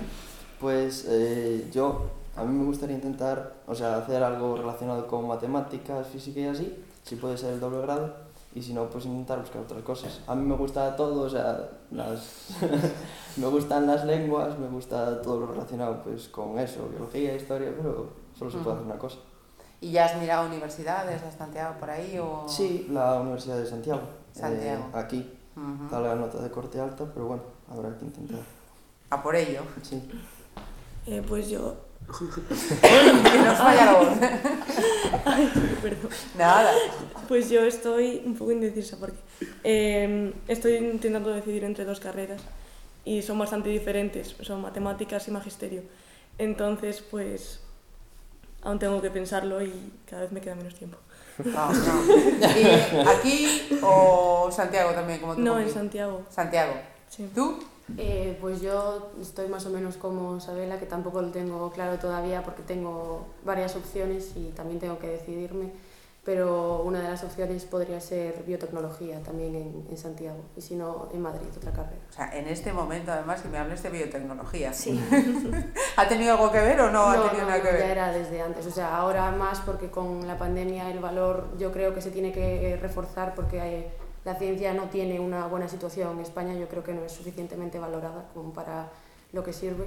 Pues 0.61 1.07
eh, 1.09 1.69
yo, 1.73 2.11
a 2.37 2.45
mí 2.45 2.53
me 2.53 2.65
gustaría 2.65 2.97
intentar, 2.97 3.55
o 3.67 3.75
sea, 3.75 3.99
hacer 3.99 4.23
algo 4.23 4.57
relacionado 4.57 5.07
con 5.07 5.27
matemáticas, 5.27 6.09
física 6.09 6.41
y 6.41 6.47
así, 6.47 6.85
si 7.05 7.17
puede 7.17 7.39
ser 7.39 7.55
el 7.55 7.61
doble 7.61 7.81
grado, 7.83 8.30
y 8.55 8.61
si 8.63 8.73
no, 8.75 8.85
pues 8.91 9.05
intentar 9.07 9.39
buscar 9.41 9.63
otras 9.63 9.83
cosas. 9.83 10.21
A 10.27 10.35
mí 10.35 10.45
me 10.45 10.57
gusta 10.57 10.97
todo, 10.97 11.23
o 11.23 11.31
sea, 11.31 11.69
las 11.93 12.49
me 13.37 13.47
gustan 13.47 13.87
las 13.87 14.05
lenguas, 14.05 14.59
me 14.59 14.67
gusta 14.69 15.23
todo 15.23 15.41
lo 15.41 15.47
relacionado 15.47 16.03
pues 16.03 16.29
con 16.29 16.59
eso, 16.59 16.89
biología, 16.89 17.35
historia, 17.37 17.73
pero 17.77 18.09
solo 18.39 18.51
se 18.51 18.59
puede 18.59 18.77
hacer 18.77 18.87
una 18.87 18.99
cosa. 18.99 19.19
¿Y 19.81 19.93
ya 19.93 20.05
has 20.07 20.17
mirado 20.21 20.47
universidades? 20.47 21.23
¿Has 21.23 21.39
tanteado 21.39 21.79
por 21.79 21.89
ahí? 21.91 22.19
O... 22.19 22.45
Sí, 22.49 22.87
la 22.91 23.21
Universidad 23.21 23.57
de 23.57 23.67
Santiago. 23.67 24.03
Santiago. 24.33 24.85
eh, 24.93 24.99
aquí 24.99 25.39
Ujú. 25.57 25.85
está 25.85 26.01
la 26.01 26.15
nota 26.17 26.39
de 26.43 26.51
corte 26.51 26.79
alta, 26.81 27.05
pero 27.15 27.27
bueno, 27.27 27.43
habrá 27.71 27.97
que 27.97 28.05
intentar. 28.05 28.41
A 29.11 29.23
por 29.23 29.35
ello. 29.37 29.63
Sí. 29.83 30.03
Eh, 31.07 31.23
pues 31.27 31.49
yo, 31.49 31.77
que 32.07 33.39
nos 33.39 33.59
falla 33.59 33.85
la 33.87 33.93
voz. 33.95 34.09
perdón. 35.83 36.11
Nada. 36.37 36.73
Pues 37.29 37.49
yo 37.51 37.61
estoy 37.63 38.23
un 38.25 38.35
poco 38.35 38.53
indecisa 38.53 38.97
porque 38.99 39.19
eh, 39.65 40.33
estoy 40.49 40.75
intentando 40.77 41.31
decidir 41.31 41.65
entre 41.65 41.85
dos 41.85 42.01
carreras 42.01 42.43
y 43.05 43.23
son 43.23 43.39
bastante 43.39 43.69
diferentes, 43.69 44.37
son 44.41 44.61
matemáticas 44.61 45.29
y 45.29 45.31
magisterio. 45.31 45.83
Entonces, 46.39 47.03
pues 47.11 47.61
aún 48.63 48.79
tengo 48.79 49.01
que 49.01 49.11
pensarlo 49.11 49.63
y 49.63 49.93
cada 50.09 50.23
vez 50.23 50.33
me 50.33 50.41
queda 50.41 50.55
menos 50.55 50.75
tiempo. 50.75 50.99
No, 51.45 51.73
no. 51.73 52.05
¿Y 52.41 53.09
aquí 53.09 53.79
o 53.83 54.51
Santiago 54.53 54.93
también, 54.93 55.21
como 55.21 55.35
tú? 55.35 55.41
No, 55.41 55.59
en? 55.59 55.71
Santiago. 55.71 56.23
Santiago. 56.31 56.75
Sí. 57.09 57.31
¿Tú? 57.35 57.59
Eh, 57.99 58.37
pues 58.41 58.61
yo 58.61 59.13
estoy 59.21 59.49
más 59.49 59.67
o 59.67 59.71
menos 59.71 59.97
como 59.97 60.41
Sabela, 60.41 60.79
que 60.79 60.87
tampoco 60.87 61.21
lo 61.23 61.31
tengo 61.31 61.71
claro 61.71 61.99
todavía 61.99 62.43
porque 62.43 62.63
tengo 62.63 63.27
varias 63.45 63.77
opciones 63.77 64.33
y 64.37 64.51
también 64.51 64.79
tengo 64.81 64.99
que 64.99 65.09
decidirme, 65.09 65.73
pero 66.25 66.83
una 66.83 67.01
de 67.01 67.09
las 67.09 67.25
opciones 67.25 67.65
podría 67.65 67.99
ser 68.01 68.43
biotecnología 68.47 69.21
también 69.23 69.55
en, 69.55 69.87
en 69.91 69.97
Santiago 69.97 70.39
y 70.57 70.61
si 70.61 70.77
no 70.77 71.09
en 71.15 71.23
Madrid, 71.23 71.49
otra 71.57 71.73
carrera. 71.73 72.01
O 72.11 72.13
sea, 72.13 72.37
en 72.37 72.47
este 72.47 72.73
momento 72.73 73.11
además 73.13 73.41
que 73.41 73.49
me 73.49 73.59
hables 73.59 73.83
de 73.83 73.89
biotecnología. 73.91 74.73
Sí. 74.73 75.01
¿Ha 75.97 76.09
tenido 76.09 76.33
algo 76.35 76.53
que 76.53 76.61
ver 76.61 76.81
o 76.81 76.91
no, 76.91 77.07
ha 77.07 77.17
no, 77.17 77.23
tenido 77.25 77.43
no, 77.45 77.49
nada 77.51 77.63
que 77.63 77.69
no, 77.69 77.73
ver? 77.73 77.81
ya 77.87 77.93
era 77.93 78.13
desde 78.13 78.43
antes, 78.43 78.67
o 78.67 78.71
sea, 78.71 78.97
ahora 78.97 79.31
más 79.33 79.61
porque 79.61 79.91
con 79.91 80.27
la 80.27 80.37
pandemia 80.39 80.91
el 80.91 81.01
valor 81.01 81.49
yo 81.59 81.73
creo 81.73 81.95
que 81.95 82.03
se 82.03 82.11
tiene 82.11 82.33
que 82.33 82.79
reforzar 82.81 83.35
porque 83.35 83.61
hay- 83.61 83.91
la 84.25 84.35
ciencia 84.35 84.75
no 84.75 84.85
tiene 84.85 85.21
una 85.21 85.47
buena 85.47 85.69
situación 85.69 86.13
en 86.13 86.21
España, 86.21 86.55
yo 86.55 86.69
creo 86.69 86.83
que 86.83 86.93
no 86.93 87.05
es 87.05 87.13
suficientemente 87.13 87.79
valorada 87.79 88.29
como 88.35 88.53
para 88.53 88.91
lo 89.33 89.45
que 89.45 89.53
sirve 89.53 89.87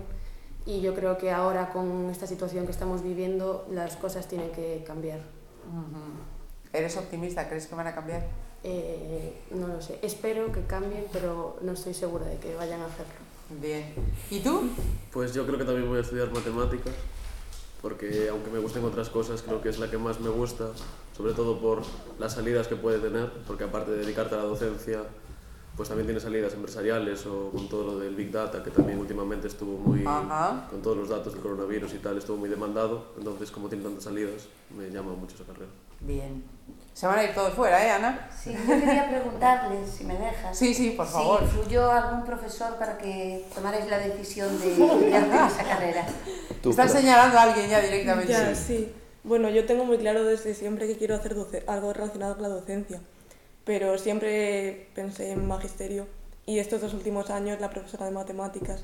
y 0.66 0.82
yo 0.82 0.96
creo 0.96 1.18
que 1.18 1.32
ahora 1.32 1.72
con 1.72 2.10
esta 2.10 2.26
situación 2.26 2.66
que 2.66 2.72
estamos 2.72 3.04
viviendo 3.04 3.68
las 3.70 3.96
cosas 3.98 4.28
tienen 4.28 4.52
que 4.52 4.84
cambiar. 4.86 5.20
¿Eres 6.72 6.98
optimista? 6.98 7.48
¿Crees 7.48 7.68
que 7.68 7.76
van 7.76 7.88
a 7.88 7.94
cambiar? 7.94 8.26
Eh, 8.64 9.42
no 9.52 9.68
lo 9.68 9.82
sé, 9.82 10.00
espero 10.02 10.52
que 10.52 10.62
cambien, 10.62 11.06
pero 11.12 11.58
no 11.62 11.74
estoy 11.74 11.94
segura 11.94 12.26
de 12.26 12.38
que 12.38 12.56
vayan 12.56 12.82
a 12.82 12.86
hacerlo. 12.86 13.14
Bien. 13.62 13.94
¿Y 14.30 14.40
tú? 14.40 14.70
Pues 15.12 15.34
yo 15.34 15.46
creo 15.46 15.58
que 15.58 15.66
también 15.66 15.88
voy 15.88 15.98
a 15.98 16.02
estudiar 16.02 16.32
matemáticas, 16.32 16.94
porque 17.84 18.30
aunque 18.30 18.50
me 18.50 18.60
gusten 18.60 18.86
otras 18.86 19.10
cosas, 19.10 19.44
creo 19.44 19.62
que 19.62 19.68
es 19.68 19.78
la 19.78 19.92
que 19.92 19.98
más 19.98 20.22
me 20.22 20.30
gusta, 20.30 20.70
sobre 21.18 21.34
todo 21.34 21.60
por 21.60 21.82
las 22.18 22.34
salidas 22.34 22.70
que 22.70 22.78
puede 22.78 22.98
tener, 22.98 23.30
porque 23.46 23.66
aparte 23.66 23.92
de 23.92 23.98
dedicarte 23.98 24.36
a 24.36 24.38
la 24.38 24.46
docencia, 24.46 25.02
pues 25.76 25.90
también 25.90 26.06
tiene 26.08 26.20
salidas 26.20 26.54
empresariales 26.54 27.26
o 27.26 27.50
con 27.52 27.68
todo 27.68 27.84
lo 27.94 28.00
del 28.00 28.16
Big 28.16 28.32
Data, 28.32 28.62
que 28.64 28.70
también 28.72 29.00
últimamente 29.00 29.48
estuvo 29.48 29.78
muy, 29.78 30.04
Ajá. 30.06 30.68
con 30.70 30.82
todos 30.82 30.98
los 30.98 31.10
datos 31.10 31.34
del 31.34 31.42
coronavirus 31.42 31.94
y 31.94 31.98
tal, 31.98 32.18
estuvo 32.18 32.38
muy 32.38 32.50
demandado, 32.50 33.08
entonces 33.18 33.50
como 33.52 33.70
tiene 33.70 33.84
tantas 33.84 34.04
salidas, 34.04 34.48
me 34.78 34.90
llama 34.90 35.14
mucho 35.14 35.36
esa 35.36 35.46
carrera. 35.46 35.72
Bien. 36.02 36.44
Se 36.94 37.08
van 37.08 37.18
a 37.18 37.24
ir 37.24 37.34
todos 37.34 37.54
fuera, 37.54 37.84
¿eh, 37.84 37.90
Ana? 37.90 38.30
Sí, 38.40 38.54
yo 38.54 38.68
quería 38.80 39.10
preguntarles, 39.10 39.90
si 39.90 40.04
me 40.04 40.16
dejas. 40.16 40.56
Sí, 40.56 40.74
sí, 40.76 40.92
por 40.92 41.08
favor. 41.08 41.40
Si 41.40 41.46
influyó 41.46 41.90
algún 41.92 42.24
profesor 42.24 42.76
para 42.78 42.98
que 43.00 43.44
tomarais 43.56 43.90
la 43.90 43.98
decisión 43.98 44.50
de, 44.60 44.74
hacer 44.74 45.24
esa 45.48 45.64
carrera. 45.64 46.06
Tú, 46.62 46.70
Estás 46.70 46.92
señalando 46.92 47.40
a 47.40 47.44
alguien 47.44 47.68
ya 47.68 47.82
directamente. 47.82 48.32
Ya, 48.32 48.54
sí. 48.54 48.94
Bueno, 49.24 49.50
yo 49.50 49.66
tengo 49.66 49.86
muy 49.86 49.98
claro 49.98 50.24
desde 50.24 50.54
siempre 50.54 50.86
que 50.86 50.98
quiero 50.98 51.16
hacer 51.16 51.36
doce- 51.36 51.64
algo 51.68 51.94
relacionado 51.94 52.34
con 52.36 52.44
la 52.44 52.50
docencia, 52.50 53.02
pero 53.66 53.98
siempre 53.98 54.88
pensé 54.96 55.32
en 55.32 55.48
magisterio 55.48 56.08
y 56.46 56.60
estos 56.60 56.82
dos 56.82 56.94
últimos 56.94 57.30
años 57.30 57.60
la 57.62 57.70
profesora 57.70 58.06
de 58.06 58.12
matemáticas 58.12 58.84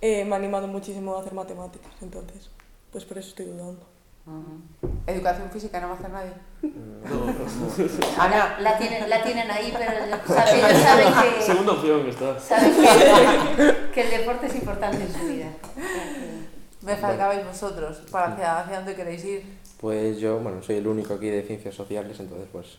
eh, 0.00 0.24
me 0.24 0.34
ha 0.34 0.38
animado 0.38 0.66
muchísimo 0.68 1.16
a 1.16 1.20
hacer 1.20 1.32
matemáticas, 1.34 1.92
entonces, 2.02 2.50
pues 2.92 3.04
por 3.04 3.18
eso 3.18 3.28
estoy 3.30 3.46
dudando. 3.46 3.86
Ujú. 4.26 4.92
Educación 5.06 5.50
física 5.50 5.80
no 5.80 5.88
va 5.88 5.94
a 5.94 5.96
hacer 5.96 6.10
nadie. 6.10 6.32
No, 6.62 8.22
Ana, 8.22 8.58
La 8.60 8.76
tienen, 8.76 9.08
la 9.08 9.22
tienen 9.22 9.50
ahí, 9.50 9.72
pero 9.72 9.90
saben, 10.26 10.56
ellos 10.56 10.82
saben 10.82 11.34
que, 11.36 11.42
segunda 11.42 11.72
opción 11.72 12.06
está. 12.08 12.38
saben 12.38 12.72
que, 12.76 13.90
que 13.94 14.00
el 14.02 14.10
deporte 14.10 14.46
es 14.46 14.54
importante 14.56 15.02
en 15.02 15.12
su 15.12 15.26
vida. 15.26 15.46
Que- 15.74 16.86
me 16.86 16.96
faltabais 16.96 17.44
vosotros. 17.44 18.02
¿Para 18.10 18.32
hacia, 18.34 18.60
hacia 18.60 18.76
dónde 18.76 18.94
queréis 18.94 19.24
ir? 19.24 19.58
Pues 19.80 20.18
yo, 20.18 20.38
bueno, 20.40 20.62
soy 20.62 20.76
el 20.76 20.86
único 20.86 21.14
aquí 21.14 21.28
de 21.28 21.42
ciencias 21.42 21.74
sociales, 21.74 22.20
entonces 22.20 22.48
pues 22.52 22.78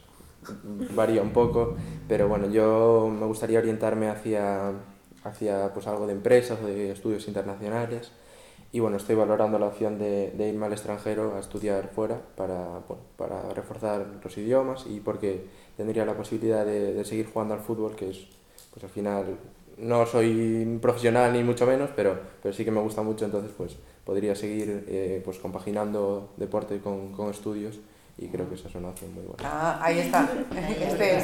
varía 0.96 1.22
un 1.22 1.32
poco, 1.32 1.76
pero 2.08 2.28
bueno, 2.28 2.50
yo 2.50 3.14
me 3.18 3.26
gustaría 3.26 3.60
orientarme 3.60 4.10
hacia, 4.10 4.72
hacia 5.24 5.74
pues 5.74 5.88
algo 5.88 6.08
de 6.08 6.14
empresas 6.14 6.60
o 6.62 6.68
de 6.68 6.92
estudios 6.92 7.28
internacionales. 7.28 8.12
Y 8.72 8.82
bueno, 8.82 8.98
estoy 8.98 9.16
valorando 9.16 9.58
la 9.58 9.66
opción 9.66 9.98
de, 9.98 10.32
de 10.32 10.50
irme 10.50 10.68
al 10.68 10.74
extranjero 10.74 11.36
a 11.36 11.40
estudiar 11.40 11.90
fuera 11.90 12.22
para, 12.36 12.82
bueno, 12.88 13.04
para 13.18 13.50
reforzar 13.50 14.06
los 14.24 14.38
idiomas 14.38 14.86
y 14.88 15.00
porque 15.00 15.48
tendría 15.76 16.06
la 16.06 16.14
posibilidad 16.14 16.66
de, 16.66 17.04
seguir 17.04 17.28
jugando 17.32 17.56
al 17.56 17.62
fútbol, 17.62 17.96
que 17.96 18.10
es, 18.10 18.28
pues 18.72 18.84
al 18.84 18.92
final, 18.92 19.38
no 19.78 20.06
soy 20.06 20.78
profesional 20.82 21.34
ni 21.34 21.44
mucho 21.44 21.66
menos, 21.66 21.90
pero, 21.96 22.20
pero 22.44 22.54
sí 22.54 22.64
que 22.64 22.70
me 22.70 22.82
gusta 22.82 23.02
mucho, 23.02 23.26
entonces 23.26 23.52
pues 23.58 23.78
podría 24.04 24.36
seguir 24.36 24.84
eh, 24.88 25.22
pues 25.24 25.40
compaginando 25.40 26.30
deporte 26.38 26.80
con, 26.80 27.12
con 27.14 27.30
estudios 27.30 27.80
y 28.22 28.28
creo 28.28 28.50
que 28.50 28.56
esa 28.56 28.68
es 28.68 28.76
una 28.76 28.90
opción 28.90 29.14
muy 29.14 29.24
buena. 29.24 29.44
Ah, 29.44 29.80
ahí 29.82 30.00
está. 30.00 30.30
Este 30.80 31.18
es. 31.18 31.24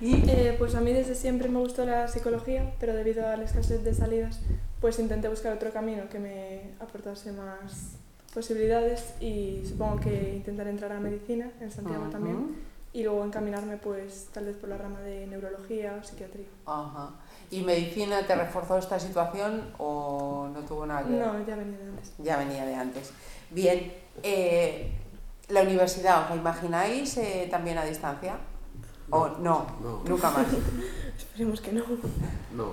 Eh, 0.00 0.54
pues 0.58 0.74
a 0.74 0.80
mí 0.80 0.92
desde 0.92 1.14
siempre 1.14 1.48
me 1.48 1.58
gustó 1.58 1.84
la 1.84 2.08
psicología, 2.08 2.74
pero 2.80 2.94
debido 2.94 3.26
a 3.26 3.36
la 3.36 3.44
escasez 3.44 3.84
de 3.84 3.94
salidas, 3.94 4.40
pues 4.80 4.98
intenté 4.98 5.28
buscar 5.28 5.52
otro 5.52 5.72
camino 5.72 6.08
que 6.08 6.18
me 6.18 6.74
aportase 6.80 7.32
más 7.32 7.96
posibilidades 8.32 9.14
y 9.20 9.62
supongo 9.66 10.00
que 10.00 10.34
intentaré 10.36 10.70
entrar 10.70 10.92
a 10.92 11.00
medicina 11.00 11.50
en 11.60 11.70
Santiago 11.70 12.06
también 12.10 12.56
y 12.92 13.02
luego 13.02 13.22
encaminarme 13.24 13.76
pues 13.76 14.28
tal 14.32 14.46
vez 14.46 14.56
por 14.56 14.70
la 14.70 14.78
rama 14.78 15.00
de 15.00 15.26
neurología 15.26 15.98
o 16.00 16.02
psiquiatría. 16.02 16.46
Ajá. 16.64 17.10
¿Y 17.50 17.62
medicina 17.62 18.26
te 18.26 18.34
reforzó 18.34 18.78
esta 18.78 18.98
situación 18.98 19.70
o 19.78 20.48
no 20.52 20.60
tuvo 20.60 20.86
nada 20.86 21.02
que 21.02 21.12
ver? 21.12 21.26
No, 21.26 21.46
ya 21.46 21.56
venía 21.56 21.78
de 21.78 21.84
antes. 21.84 22.12
Ya 22.18 22.36
venía 22.38 22.64
de 22.64 22.74
antes. 22.74 23.12
Bien, 23.50 23.92
eh, 24.22 24.92
la 25.48 25.62
universidad, 25.62 26.24
¿os 26.24 26.30
la 26.30 26.36
imagináis 26.36 27.16
eh, 27.18 27.48
también 27.50 27.78
a 27.78 27.84
distancia? 27.84 28.36
¿O 29.10 29.28
no? 29.28 29.66
No. 29.80 30.02
Nunca 30.06 30.30
más. 30.30 30.46
Esperemos 31.16 31.60
que 31.60 31.72
no. 31.72 31.84
No. 32.54 32.72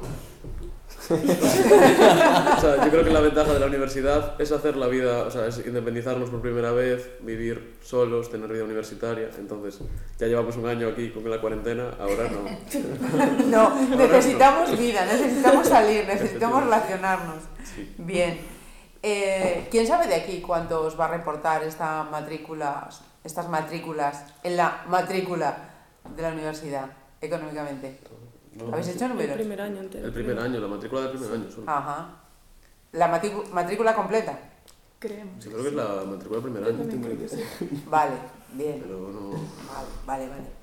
o 1.09 2.61
sea, 2.61 2.85
yo 2.85 2.89
creo 2.89 3.03
que 3.03 3.09
la 3.09 3.19
ventaja 3.19 3.53
de 3.53 3.59
la 3.59 3.65
universidad 3.65 4.39
es 4.39 4.51
hacer 4.51 4.77
la 4.77 4.87
vida, 4.87 5.23
o 5.23 5.31
sea, 5.31 5.47
es 5.47 5.57
independizarnos 5.65 6.29
por 6.29 6.41
primera 6.41 6.71
vez, 6.71 7.11
vivir 7.21 7.75
solos, 7.83 8.31
tener 8.31 8.51
vida 8.51 8.63
universitaria. 8.63 9.29
Entonces, 9.37 9.79
ya 10.17 10.27
llevamos 10.27 10.55
un 10.55 10.67
año 10.67 10.87
aquí 10.87 11.09
con 11.09 11.29
la 11.29 11.41
cuarentena, 11.41 11.91
ahora 11.99 12.29
no. 12.29 13.45
No, 13.47 13.97
necesitamos 13.97 14.77
vida, 14.77 15.05
necesitamos 15.05 15.67
salir, 15.67 16.07
necesitamos 16.07 16.63
relacionarnos. 16.63 17.43
Sí. 17.63 17.93
Bien. 17.97 18.39
Eh, 19.05 19.67
¿Quién 19.69 19.85
sabe 19.85 20.07
de 20.07 20.15
aquí 20.15 20.39
cuánto 20.39 20.81
os 20.81 20.97
va 20.97 21.05
a 21.05 21.07
reportar 21.09 21.61
esta 21.63 22.03
matrícula, 22.05 22.89
estas 23.21 23.49
matrículas 23.49 24.23
en 24.43 24.55
la 24.55 24.85
matrícula 24.87 25.57
de 26.15 26.21
la 26.21 26.29
universidad 26.29 26.85
económicamente? 27.19 27.99
No. 28.53 28.67
¿Habéis 28.71 28.87
hecho 28.87 29.03
El 29.05 29.11
números? 29.11 29.35
primer 29.35 29.61
año 29.61 29.81
entero. 29.81 30.05
El 30.07 30.13
primer 30.13 30.39
año, 30.39 30.59
la 30.59 30.67
matrícula 30.67 31.01
del 31.01 31.11
primer 31.11 31.31
año 31.33 31.51
solo. 31.51 31.69
Ajá. 31.69 32.07
¿La 32.93 33.07
matrícula, 33.09 33.49
matrícula 33.51 33.93
completa? 33.93 34.39
Creemos. 34.99 35.43
Sí, 35.43 35.49
creo 35.49 35.63
que 35.63 35.67
es 35.69 35.75
la 35.75 36.03
matrícula 36.05 36.39
del 36.39 36.51
primer 36.51 36.63
año, 36.63 37.03
creo 37.03 37.19
que 37.19 37.27
sí. 37.27 37.83
Vale, 37.87 38.15
bien. 38.53 38.79
pero 38.83 38.99
no... 38.99 39.31
Vale, 39.31 39.89
vale. 40.05 40.29
vale. 40.29 40.62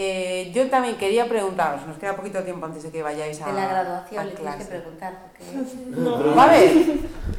Eh, 0.00 0.52
yo 0.54 0.68
también 0.70 0.96
quería 0.96 1.28
preguntaros, 1.28 1.84
nos 1.84 1.98
queda 1.98 2.14
poquito 2.14 2.38
tiempo 2.44 2.64
antes 2.66 2.84
de 2.84 2.90
que 2.92 3.02
vayáis 3.02 3.42
a 3.42 3.46
De 3.46 3.52
la 3.52 3.66
graduación 3.68 4.20
a 4.20 4.24
le 4.26 4.30
tienes 4.30 4.54
que 4.54 4.64
preguntar, 4.66 5.18
porque 5.24 6.30
¿Va 6.36 6.42
a 6.44 6.46
haber? 6.46 6.70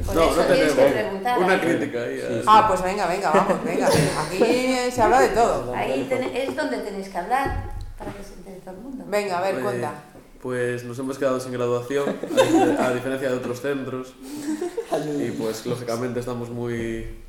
por 0.04 0.14
No, 0.14 0.22
eso 0.24 0.36
no 0.36 0.42
tienes 0.42 0.72
que 0.74 0.74
tenemos. 0.82 0.92
preguntar. 0.92 1.38
Una 1.38 1.52
ahí. 1.54 1.60
crítica 1.60 1.98
ahí. 2.02 2.20
a- 2.20 2.42
Ah, 2.46 2.68
pues 2.68 2.82
venga, 2.82 3.06
venga, 3.06 3.30
vamos, 3.30 3.64
venga. 3.64 3.86
Aquí 4.26 4.42
eh, 4.44 4.90
se 4.92 5.00
habla 5.00 5.20
de 5.20 5.28
todo. 5.28 5.74
Ahí 5.74 6.06
es 6.34 6.54
donde 6.54 6.76
tenéis 6.78 7.08
que 7.08 7.16
hablar 7.16 7.70
para 7.98 8.12
que 8.12 8.22
se 8.22 8.34
entere 8.34 8.56
todo 8.62 8.74
el 8.74 8.80
mundo. 8.82 9.04
Venga, 9.08 9.38
a 9.38 9.40
ver, 9.40 9.54
Eh, 9.54 9.60
cuenta. 9.62 9.92
Pues 10.42 10.84
nos 10.84 10.98
hemos 10.98 11.16
quedado 11.18 11.40
sin 11.40 11.52
graduación, 11.52 12.14
a 12.78 12.90
diferencia 12.92 13.30
de 13.30 13.36
otros 13.36 13.60
centros, 13.62 14.14
y 15.18 15.30
pues 15.32 15.64
lógicamente 15.66 16.20
estamos 16.20 16.48
muy 16.50 17.24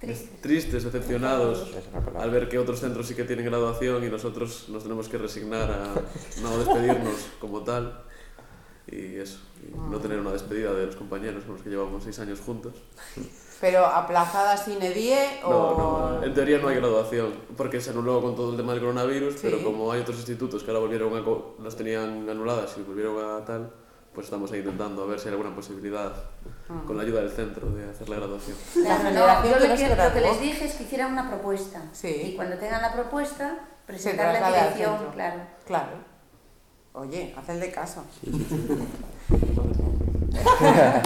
Triste. 0.00 0.38
tristes, 0.42 0.84
decepcionados 0.84 1.68
al 2.18 2.30
ver 2.30 2.48
que 2.50 2.58
otros 2.58 2.80
centros 2.80 3.06
sí 3.06 3.14
que 3.14 3.24
tienen 3.24 3.46
graduación 3.46 4.04
y 4.04 4.08
nosotros 4.10 4.68
nos 4.68 4.82
tenemos 4.82 5.08
que 5.08 5.16
resignar 5.16 5.70
a 5.70 5.94
no 6.42 6.58
despedirnos 6.58 7.14
como 7.40 7.62
tal 7.64 8.02
y 8.86 9.16
eso, 9.16 9.38
y 9.66 9.74
no 9.90 9.98
tener 9.98 10.20
una 10.20 10.32
despedida 10.32 10.72
de 10.74 10.86
los 10.86 10.96
compañeros 10.96 11.44
con 11.44 11.54
los 11.54 11.62
que 11.62 11.70
llevamos 11.70 12.04
seis 12.04 12.18
años 12.18 12.40
juntos. 12.40 12.74
Pero 13.60 13.86
aplazada 13.86 14.56
sin 14.56 14.80
edie 14.82 15.16
o. 15.42 15.50
No, 15.50 16.18
no, 16.20 16.24
en 16.24 16.34
teoría 16.34 16.58
no 16.58 16.68
hay 16.68 16.76
graduación, 16.76 17.32
porque 17.56 17.80
se 17.80 17.90
anuló 17.90 18.20
con 18.20 18.36
todo 18.36 18.50
el 18.50 18.56
tema 18.58 18.72
del 18.72 18.82
coronavirus, 18.82 19.32
Sí. 19.34 19.40
pero 19.42 19.64
como 19.64 19.90
hay 19.90 20.02
otros 20.02 20.18
institutos 20.18 20.62
que 20.62 20.70
ahora 20.70 20.80
volvieron 20.80 21.14
a, 21.16 21.62
las 21.64 21.74
tenían 21.74 22.28
anuladas 22.28 22.76
y 22.78 22.82
volvieron 22.82 23.16
a 23.24 23.44
tal, 23.46 23.72
pues 24.16 24.28
estamos 24.28 24.50
ahí 24.50 24.60
intentando 24.60 25.02
a 25.02 25.06
ver 25.06 25.20
si 25.20 25.28
hay 25.28 25.32
alguna 25.34 25.54
posibilidad, 25.54 26.10
con 26.86 26.96
la 26.96 27.02
ayuda 27.02 27.20
del 27.20 27.30
centro, 27.30 27.68
de 27.68 27.90
hacer 27.90 28.08
la 28.08 28.16
graduación. 28.16 28.56
Claro, 28.72 29.02
La 29.04 29.10
no, 29.10 29.42
generación 29.42 29.52
yo 29.52 29.58
que 29.60 29.68
lo 29.68 30.14
que, 30.14 30.20
lo 30.22 30.32
les 30.32 30.40
dije 30.40 30.64
es 30.64 30.74
que 30.74 30.84
hicieran 30.84 31.12
una 31.12 31.28
propuesta. 31.28 31.82
Sí. 31.92 32.08
Y 32.08 32.34
cuando 32.34 32.56
tengan 32.56 32.80
la 32.80 32.94
propuesta, 32.94 33.58
traslade 33.84 34.38
al 34.38 34.54
dirección, 34.54 34.96
claro. 35.12 35.40
Claro. 35.66 35.92
Oye, 36.94 37.34
hacedle 37.36 37.70
caso. 37.70 38.04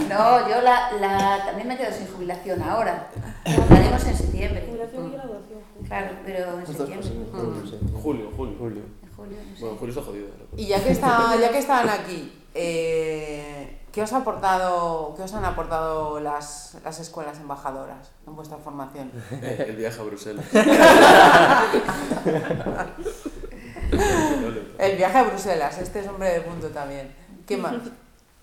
No, 0.09 0.49
yo 0.49 0.61
la, 0.61 0.91
la, 0.99 1.45
también 1.45 1.67
me 1.67 1.77
quedo 1.77 1.91
sin 1.91 2.07
jubilación 2.07 2.61
ahora. 2.61 3.09
Hablaremos 3.45 4.05
en 4.05 4.15
septiembre. 4.15 4.65
Jubilación 4.67 5.07
y 5.07 5.11
graduación. 5.11 5.59
Claro, 5.87 6.15
pero 6.25 6.59
en 6.59 6.67
septiembre. 6.67 7.09
Mm. 7.09 7.67
Sí. 7.67 7.79
Julio, 8.01 8.31
julio. 8.35 8.55
Julio. 8.59 8.81
Julio, 9.21 9.37
no 9.47 9.55
sé. 9.55 9.61
Bueno, 9.61 9.77
julio 9.77 9.93
está 9.93 10.03
jodido. 10.03 10.27
Y 10.57 10.65
ya 10.67 10.83
que, 10.83 10.91
está, 10.91 11.35
ya 11.39 11.51
que 11.51 11.59
están 11.59 11.87
aquí, 11.89 12.33
eh, 12.55 13.81
¿qué, 13.91 14.01
os 14.01 14.11
ha 14.13 14.17
aportado, 14.17 15.13
¿qué 15.15 15.23
os 15.23 15.33
han 15.33 15.45
aportado 15.45 16.19
las, 16.19 16.77
las 16.83 16.99
escuelas 16.99 17.39
embajadoras 17.39 18.11
en 18.25 18.35
vuestra 18.35 18.57
formación? 18.57 19.11
El 19.41 19.75
viaje 19.75 19.99
a 19.99 20.03
Bruselas. 20.03 20.45
El 24.79 24.97
viaje 24.97 25.17
a 25.17 25.23
Bruselas, 25.23 25.77
este 25.77 25.99
es 25.99 26.07
hombre 26.07 26.29
de 26.31 26.41
punto 26.41 26.69
también. 26.69 27.13
¿Qué 27.45 27.57
más? 27.57 27.75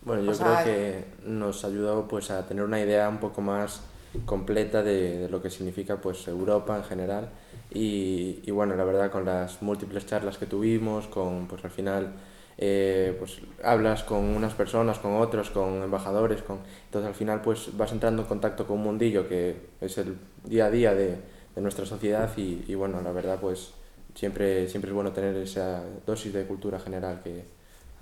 Bueno, 0.02 0.22
yo 0.22 0.30
O 0.30 0.34
sea, 0.34 0.62
creo 0.62 0.74
que 0.74 1.04
nos 1.24 1.64
ayudó 1.64 2.06
pues 2.06 2.30
a 2.30 2.46
tener 2.46 2.62
una 2.62 2.78
idea 2.80 3.08
un 3.08 3.18
poco 3.18 3.40
más 3.40 3.80
completa 4.24 4.82
de, 4.82 5.18
de 5.20 5.28
lo 5.28 5.42
que 5.42 5.50
significa 5.50 6.00
pues 6.00 6.26
Europa 6.28 6.76
en 6.76 6.84
general 6.84 7.30
y, 7.70 8.40
y 8.44 8.50
bueno, 8.50 8.74
la 8.76 8.84
verdad 8.84 9.10
con 9.10 9.24
las 9.24 9.62
múltiples 9.62 10.06
charlas 10.06 10.38
que 10.38 10.46
tuvimos, 10.46 11.06
con 11.08 11.46
pues 11.48 11.64
al 11.64 11.70
final 11.70 12.12
eh, 12.58 13.14
pues 13.18 13.40
hablas 13.62 14.02
con 14.04 14.24
unas 14.24 14.54
personas, 14.54 14.98
con 14.98 15.16
otros, 15.16 15.50
con 15.50 15.82
embajadores, 15.82 16.42
con 16.42 16.58
entonces 16.86 17.08
al 17.08 17.14
final 17.14 17.40
pues 17.42 17.76
vas 17.76 17.92
entrando 17.92 18.22
en 18.22 18.28
contacto 18.28 18.66
con 18.66 18.78
un 18.78 18.84
mundillo 18.84 19.28
que 19.28 19.56
es 19.80 19.98
el 19.98 20.16
día 20.44 20.66
a 20.66 20.70
día 20.70 20.94
de, 20.94 21.16
de 21.54 21.60
nuestra 21.62 21.86
sociedad 21.86 22.30
y, 22.36 22.64
y 22.66 22.74
bueno, 22.74 23.00
la 23.02 23.12
verdad 23.12 23.38
pues 23.40 23.72
siempre, 24.14 24.68
siempre 24.68 24.90
es 24.90 24.94
bueno 24.94 25.12
tener 25.12 25.36
esa 25.36 25.84
dosis 26.06 26.32
de 26.32 26.46
cultura 26.46 26.78
general 26.80 27.20
que, 27.22 27.44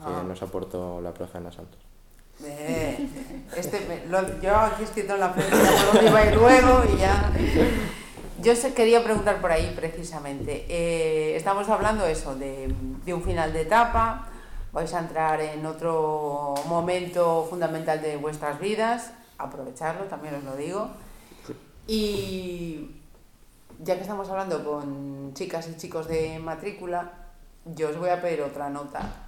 que 0.05 0.11
Ah. 0.11 0.22
nos 0.22 0.42
aportó 0.42 1.00
la 1.00 1.12
plaza 1.14 1.38
en 1.38 1.44
las. 1.44 1.57
Este, 2.44 4.05
yo 4.42 4.57
aquí 4.57 4.83
escrito 4.83 5.14
en 5.14 5.20
la 5.20 5.31
frente 5.31 5.57
ya 5.94 6.03
iba 6.03 6.27
ir 6.27 6.37
luego 6.37 6.83
y 6.92 6.99
ya. 6.99 7.33
Yo 8.42 8.55
se 8.55 8.75
quería 8.75 9.03
preguntar 9.03 9.40
por 9.40 9.51
ahí 9.51 9.72
precisamente. 9.75 10.66
Eh, 10.68 11.37
estamos 11.37 11.68
hablando 11.68 12.07
eso 12.07 12.35
de, 12.37 12.75
de 13.05 13.14
un 13.14 13.22
final 13.22 13.53
de 13.53 13.62
etapa. 13.62 14.29
Vais 14.72 14.92
a 14.92 14.99
entrar 14.99 15.40
en 15.40 15.64
otro 15.64 16.55
momento 16.66 17.46
fundamental 17.49 18.03
de 18.03 18.18
vuestras 18.18 18.61
vidas. 18.61 19.12
Aprovecharlo, 19.38 20.05
también 20.05 20.35
os 20.35 20.44
lo 20.44 20.57
digo. 20.57 20.90
Y 21.87 22.90
ya 23.81 23.94
que 23.94 24.03
estamos 24.03 24.29
hablando 24.29 24.62
con 24.64 25.33
chicas 25.33 25.68
y 25.68 25.77
chicos 25.77 26.09
de 26.09 26.38
matrícula, 26.38 27.12
yo 27.64 27.88
os 27.88 27.96
voy 27.96 28.11
a 28.11 28.20
pedir 28.20 28.42
otra 28.42 28.68
nota 28.68 29.25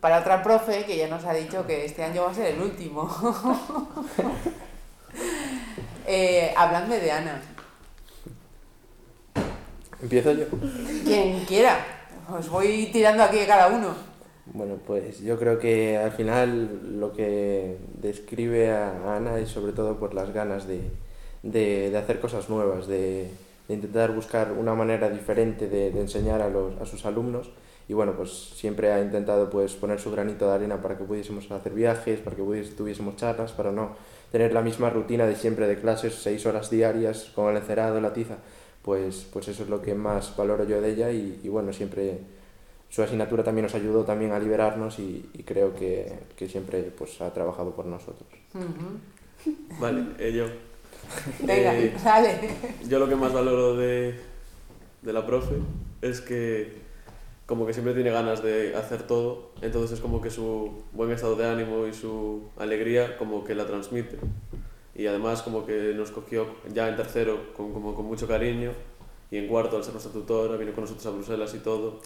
para 0.00 0.20
otra 0.20 0.42
profe 0.42 0.84
que 0.84 0.96
ya 0.96 1.08
nos 1.08 1.24
ha 1.24 1.32
dicho 1.32 1.66
que 1.66 1.84
este 1.84 2.02
año 2.02 2.24
va 2.24 2.30
a 2.30 2.34
ser 2.34 2.54
el 2.54 2.60
último. 2.60 3.08
eh, 6.06 6.52
habladme 6.56 6.98
de 6.98 7.12
Ana. 7.12 7.42
¿Empiezo 10.02 10.32
yo? 10.32 10.46
Quien 11.04 11.44
quiera. 11.44 11.76
Os 12.28 12.48
voy 12.48 12.90
tirando 12.92 13.22
aquí 13.22 13.38
a 13.40 13.46
cada 13.46 13.68
uno. 13.68 13.94
Bueno, 14.46 14.76
pues 14.84 15.20
yo 15.20 15.38
creo 15.38 15.60
que 15.60 15.96
al 15.96 16.10
final 16.10 16.98
lo 16.98 17.12
que 17.12 17.78
describe 17.94 18.72
a 18.72 19.16
Ana 19.16 19.38
es 19.38 19.50
sobre 19.50 19.72
todo 19.72 19.98
por 19.98 20.14
las 20.14 20.32
ganas 20.32 20.66
de, 20.66 20.80
de, 21.44 21.90
de 21.90 21.96
hacer 21.96 22.18
cosas 22.18 22.48
nuevas, 22.48 22.88
de, 22.88 23.30
de 23.68 23.74
intentar 23.74 24.12
buscar 24.12 24.52
una 24.52 24.74
manera 24.74 25.08
diferente 25.08 25.68
de, 25.68 25.92
de 25.92 26.00
enseñar 26.00 26.42
a, 26.42 26.48
los, 26.48 26.80
a 26.80 26.86
sus 26.86 27.06
alumnos 27.06 27.50
y 27.88 27.94
bueno, 27.94 28.12
pues 28.16 28.30
siempre 28.30 28.92
ha 28.92 29.00
intentado 29.00 29.50
pues 29.50 29.74
poner 29.74 30.00
su 30.00 30.10
granito 30.10 30.46
de 30.48 30.54
arena 30.54 30.80
para 30.80 30.96
que 30.96 31.04
pudiésemos 31.04 31.50
hacer 31.50 31.72
viajes, 31.72 32.20
para 32.20 32.36
que 32.36 32.42
tuviésemos 32.76 33.16
charlas, 33.16 33.52
para 33.52 33.72
no 33.72 33.96
tener 34.30 34.52
la 34.52 34.62
misma 34.62 34.90
rutina 34.90 35.26
de 35.26 35.36
siempre 35.36 35.66
de 35.66 35.78
clases, 35.78 36.14
seis 36.14 36.46
horas 36.46 36.70
diarias 36.70 37.30
con 37.34 37.50
el 37.50 37.56
encerado, 37.56 38.00
la 38.00 38.12
tiza, 38.12 38.36
pues, 38.82 39.26
pues 39.32 39.48
eso 39.48 39.62
es 39.64 39.68
lo 39.68 39.82
que 39.82 39.94
más 39.94 40.34
valoro 40.36 40.64
yo 40.64 40.80
de 40.80 40.90
ella 40.90 41.10
y, 41.10 41.40
y 41.42 41.48
bueno, 41.48 41.72
siempre 41.72 42.18
su 42.88 43.02
asignatura 43.02 43.42
también 43.42 43.64
nos 43.64 43.74
ayudó 43.74 44.04
también 44.04 44.32
a 44.32 44.38
liberarnos 44.38 44.98
y, 44.98 45.28
y 45.32 45.42
creo 45.44 45.74
que, 45.74 46.12
que, 46.36 46.48
siempre 46.48 46.82
pues 46.96 47.20
ha 47.22 47.32
trabajado 47.32 47.74
por 47.74 47.86
nosotros. 47.86 48.28
Uh 48.54 48.58
-huh. 48.58 49.80
Vale, 49.80 50.04
eh, 50.18 50.32
yo. 50.32 50.44
Venga, 51.46 51.74
Eh, 51.74 51.94
dale. 52.04 52.38
Yo 52.88 52.98
lo 52.98 53.08
que 53.08 53.16
más 53.16 53.32
valoro 53.32 53.76
de, 53.76 54.14
de 55.00 55.12
la 55.12 55.26
profe 55.26 55.56
es 56.02 56.20
que 56.20 56.82
como 57.46 57.66
que 57.66 57.72
siempre 57.72 57.94
tiene 57.94 58.10
ganas 58.10 58.42
de 58.42 58.74
hacer 58.76 59.06
todo, 59.06 59.50
entonces 59.60 59.92
es 59.92 60.00
como 60.00 60.20
que 60.20 60.30
su 60.30 60.82
buen 60.92 61.10
estado 61.10 61.36
de 61.36 61.46
ánimo 61.46 61.86
y 61.86 61.92
su 61.92 62.48
alegría 62.56 63.16
como 63.16 63.44
que 63.44 63.54
la 63.54 63.66
transmite. 63.66 64.18
Y 64.94 65.06
además 65.06 65.42
como 65.42 65.66
que 65.66 65.94
nos 65.94 66.10
cogió 66.10 66.46
ya 66.72 66.88
en 66.88 66.96
tercero 66.96 67.52
con, 67.56 67.72
como 67.72 67.94
con 67.94 68.04
mucho 68.04 68.28
cariño 68.28 68.72
y 69.30 69.38
en 69.38 69.48
cuarto 69.48 69.76
al 69.76 69.84
ser 69.84 69.94
nuestra 69.94 70.12
tutora 70.12 70.56
vino 70.56 70.72
con 70.72 70.84
nosotros 70.84 71.06
a 71.06 71.10
Bruselas 71.10 71.54
y 71.54 71.58
todo. 71.58 72.00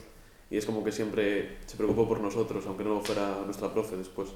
Y 0.49 0.57
es 0.57 0.65
como 0.65 0.85
que 0.85 0.93
siempre 0.93 1.59
se 1.67 1.77
preocupó 1.77 2.07
por 2.07 2.21
nosotros, 2.21 2.65
aunque 2.67 2.85
no 2.85 3.01
fuera 3.01 3.43
nuestra 3.45 3.73
profe 3.73 3.97
después. 3.97 4.29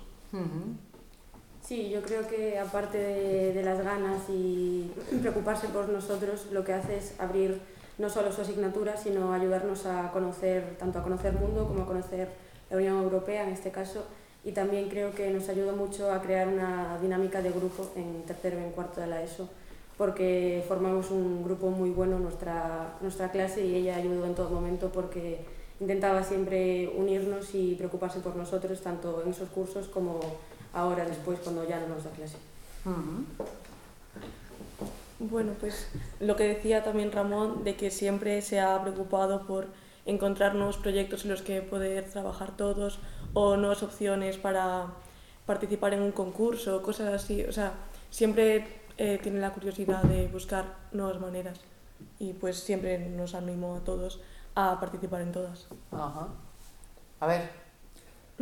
Sí, 1.62 1.88
yo 1.88 2.02
creo 2.02 2.26
que 2.26 2.58
aparte 2.58 2.98
de, 2.98 3.52
de, 3.52 3.62
las 3.62 3.84
ganas 3.84 4.22
y 4.28 4.90
preocuparse 5.20 5.68
por 5.68 5.88
nosotros, 5.88 6.48
lo 6.50 6.64
que 6.64 6.72
hace 6.72 6.96
es 6.96 7.14
abrir 7.20 7.60
no 8.00 8.08
solo 8.08 8.32
su 8.32 8.40
asignatura, 8.40 8.96
sino 8.96 9.32
ayudarnos 9.34 9.84
a 9.84 10.10
conocer, 10.10 10.76
tanto 10.78 10.98
a 10.98 11.02
conocer 11.02 11.34
el 11.34 11.40
mundo 11.40 11.68
como 11.68 11.82
a 11.82 11.86
conocer 11.86 12.30
la 12.70 12.78
Unión 12.78 12.96
Europea 13.02 13.44
en 13.44 13.50
este 13.50 13.70
caso. 13.70 14.04
Y 14.42 14.52
también 14.52 14.88
creo 14.88 15.14
que 15.14 15.30
nos 15.30 15.50
ayudó 15.50 15.76
mucho 15.76 16.10
a 16.10 16.22
crear 16.22 16.48
una 16.48 16.98
dinámica 16.98 17.42
de 17.42 17.50
grupo 17.50 17.90
en 17.94 18.22
tercero 18.22 18.58
y 18.58 18.64
en 18.64 18.70
cuarto 18.70 19.02
de 19.02 19.06
la 19.06 19.22
ESO, 19.22 19.50
porque 19.98 20.64
formamos 20.66 21.10
un 21.10 21.44
grupo 21.44 21.68
muy 21.68 21.90
bueno 21.90 22.16
en 22.16 22.22
nuestra, 22.22 22.94
nuestra 23.02 23.30
clase 23.30 23.66
y 23.66 23.74
ella 23.74 23.96
ayudó 23.96 24.24
en 24.24 24.34
todo 24.34 24.48
momento 24.48 24.90
porque 24.90 25.44
intentaba 25.78 26.22
siempre 26.22 26.88
unirnos 26.96 27.54
y 27.54 27.74
preocuparse 27.74 28.20
por 28.20 28.34
nosotros, 28.34 28.80
tanto 28.80 29.22
en 29.22 29.30
esos 29.30 29.50
cursos 29.50 29.88
como 29.88 30.20
ahora 30.72 31.04
después 31.04 31.38
cuando 31.40 31.68
ya 31.68 31.78
no 31.80 31.88
nos 31.88 32.04
da 32.04 32.10
clase. 32.12 32.38
Uh 32.86 32.88
-huh. 32.88 33.44
Bueno, 35.20 35.52
pues 35.61 35.87
lo 36.18 36.35
que 36.35 36.44
decía 36.44 36.83
también 36.83 37.12
Ramón, 37.12 37.62
de 37.62 37.76
que 37.76 37.90
siempre 37.90 38.40
se 38.40 38.59
ha 38.59 38.80
preocupado 38.80 39.46
por 39.46 39.66
encontrar 40.06 40.54
nuevos 40.54 40.78
proyectos 40.78 41.24
en 41.24 41.30
los 41.30 41.42
que 41.42 41.61
poder 41.61 42.11
trabajar 42.11 42.56
todos 42.56 42.98
o 43.35 43.59
nuevas 43.59 43.83
opciones 43.83 44.38
para 44.38 44.87
participar 45.44 45.92
en 45.92 46.00
un 46.00 46.12
concurso, 46.12 46.83
cosas 46.83 47.12
así. 47.12 47.44
O 47.44 47.52
sea, 47.52 47.74
siempre 48.09 48.66
eh, 48.96 49.20
tiene 49.22 49.40
la 49.40 49.52
curiosidad 49.52 50.02
de 50.04 50.26
buscar 50.28 50.76
nuevas 50.92 51.20
maneras 51.20 51.61
y 52.18 52.33
pues 52.33 52.56
siempre 52.56 52.98
nos 52.98 53.35
animó 53.35 53.76
a 53.76 53.80
todos 53.85 54.22
a 54.54 54.80
participar 54.80 55.20
en 55.20 55.33
todas. 55.33 55.68
Ajá. 55.92 56.28
A 57.20 57.26
ver, 57.26 57.42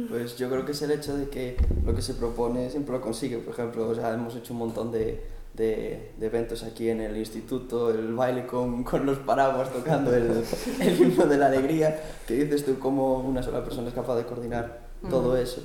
Pues 0.09 0.37
yo 0.37 0.49
creo 0.49 0.65
que 0.65 0.71
es 0.71 0.83
el 0.83 0.93
hecho 0.93 1.17
de 1.17 1.29
que 1.29 1.57
lo 1.85 1.93
que 1.93 2.03
se 2.03 2.15
propone 2.15 2.71
siempre 2.71 2.95
lo 2.95 3.01
consigue. 3.01 3.39
Por 3.39 3.53
ejemplo, 3.53 3.93
sea, 3.97 4.15
hemos 4.15 4.37
hecho 4.37 4.53
un 4.53 4.61
montón 4.61 4.93
de, 4.93 5.38
de, 5.55 6.13
de, 6.17 6.27
eventos 6.27 6.63
aquí 6.63 6.89
en 6.89 7.01
el 7.01 7.17
instituto, 7.17 7.91
el 7.91 8.15
baile 8.15 8.47
con, 8.47 8.85
con 8.85 9.05
los 9.05 9.19
paraguas 9.19 9.73
tocando 9.73 10.15
el, 10.15 10.45
el, 10.81 11.01
himno 11.01 11.27
de 11.27 11.37
la 11.37 11.47
alegría, 11.47 12.01
que 12.27 12.35
dices 12.35 12.65
tú 12.65 12.79
cómo 12.79 13.19
una 13.19 13.43
sola 13.43 13.65
persona 13.65 13.89
es 13.89 13.95
capaz 13.95 14.17
de 14.17 14.25
coordinar 14.25 14.89
todo 15.11 15.37
eso. 15.37 15.63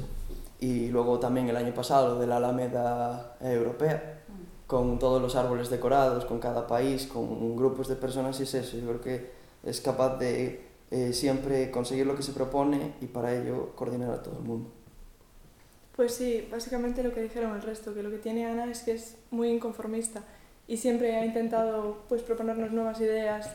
Y 0.59 0.87
luego 0.87 1.19
también 1.19 1.49
el 1.49 1.57
año 1.57 1.73
pasado 1.73 2.19
de 2.19 2.27
la 2.27 2.37
Alameda 2.37 3.35
Europea, 3.41 4.21
con 4.67 4.97
todos 4.97 5.21
los 5.21 5.35
árboles 5.35 5.69
decorados, 5.69 6.25
con 6.25 6.39
cada 6.39 6.65
país, 6.67 7.05
con 7.05 7.55
grupos 7.55 7.87
de 7.87 7.95
personas, 7.95 8.39
y 8.39 8.43
es 8.43 8.53
eso. 8.53 8.77
Yo 8.77 8.87
creo 8.87 9.01
que 9.01 9.31
es 9.63 9.81
capaz 9.81 10.17
de 10.17 10.65
eh, 10.91 11.11
siempre 11.13 11.71
conseguir 11.71 12.05
lo 12.05 12.15
que 12.15 12.23
se 12.23 12.33
propone 12.33 12.93
y 13.01 13.07
para 13.07 13.33
ello 13.35 13.71
coordinar 13.75 14.11
a 14.11 14.21
todo 14.21 14.37
el 14.37 14.43
mundo. 14.43 14.69
Pues 15.95 16.15
sí, 16.15 16.47
básicamente 16.51 17.03
lo 17.03 17.13
que 17.13 17.21
dijeron 17.21 17.55
el 17.55 17.61
resto, 17.61 17.93
que 17.93 18.01
lo 18.01 18.09
que 18.09 18.17
tiene 18.17 18.45
Ana 18.45 18.65
es 18.65 18.81
que 18.81 18.93
es 18.93 19.15
muy 19.29 19.49
inconformista 19.49 20.23
y 20.67 20.77
siempre 20.77 21.15
ha 21.15 21.25
intentado 21.25 22.03
pues, 22.09 22.23
proponernos 22.23 22.71
nuevas 22.71 22.99
ideas, 22.99 23.51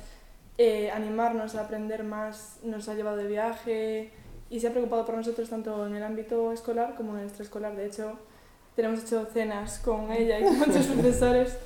eh, 0.56 0.90
animarnos 0.90 1.54
a 1.56 1.62
aprender 1.62 2.04
más, 2.04 2.58
nos 2.62 2.88
ha 2.88 2.94
llevado 2.94 3.16
de 3.16 3.26
viaje 3.26 4.10
y 4.50 4.60
se 4.60 4.68
ha 4.68 4.70
preocupado 4.70 5.04
por 5.04 5.16
nosotros 5.16 5.48
tanto 5.48 5.86
en 5.86 5.96
el 5.96 6.02
ámbito 6.02 6.52
escolar 6.52 6.94
como 6.96 7.14
en 7.14 7.20
el 7.20 7.26
extraescolar. 7.26 7.74
De 7.76 7.86
hecho, 7.86 8.18
tenemos 8.76 9.02
hecho 9.02 9.26
cenas 9.32 9.80
con 9.80 10.12
ella 10.12 10.38
y 10.38 10.44
con 10.44 10.58
muchos 10.68 10.86
profesores 10.86 11.56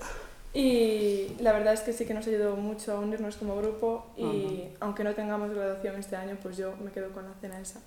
y 0.55 1.37
la 1.41 1.53
verdad 1.53 1.75
es 1.75 1.81
que 1.81 1.93
sí 1.93 2.07
que 2.07 2.15
nos 2.15 2.27
ayudó 2.27 2.57
mucho 2.57 2.93
a 2.93 3.01
unirnos 3.01 3.37
como 3.37 3.57
grupo 3.57 4.07
y 4.17 4.25
uh 4.25 4.33
-huh. 4.33 4.69
aunque 4.81 5.05
no 5.05 5.15
tengamos 5.15 5.51
graduación 5.51 5.97
este 5.97 6.17
año, 6.17 6.39
pues 6.43 6.57
yo 6.57 6.75
me 6.83 6.91
quedo 6.91 7.11
con 7.13 7.25
la 7.25 7.35
cena 7.41 7.61
esa, 7.61 7.81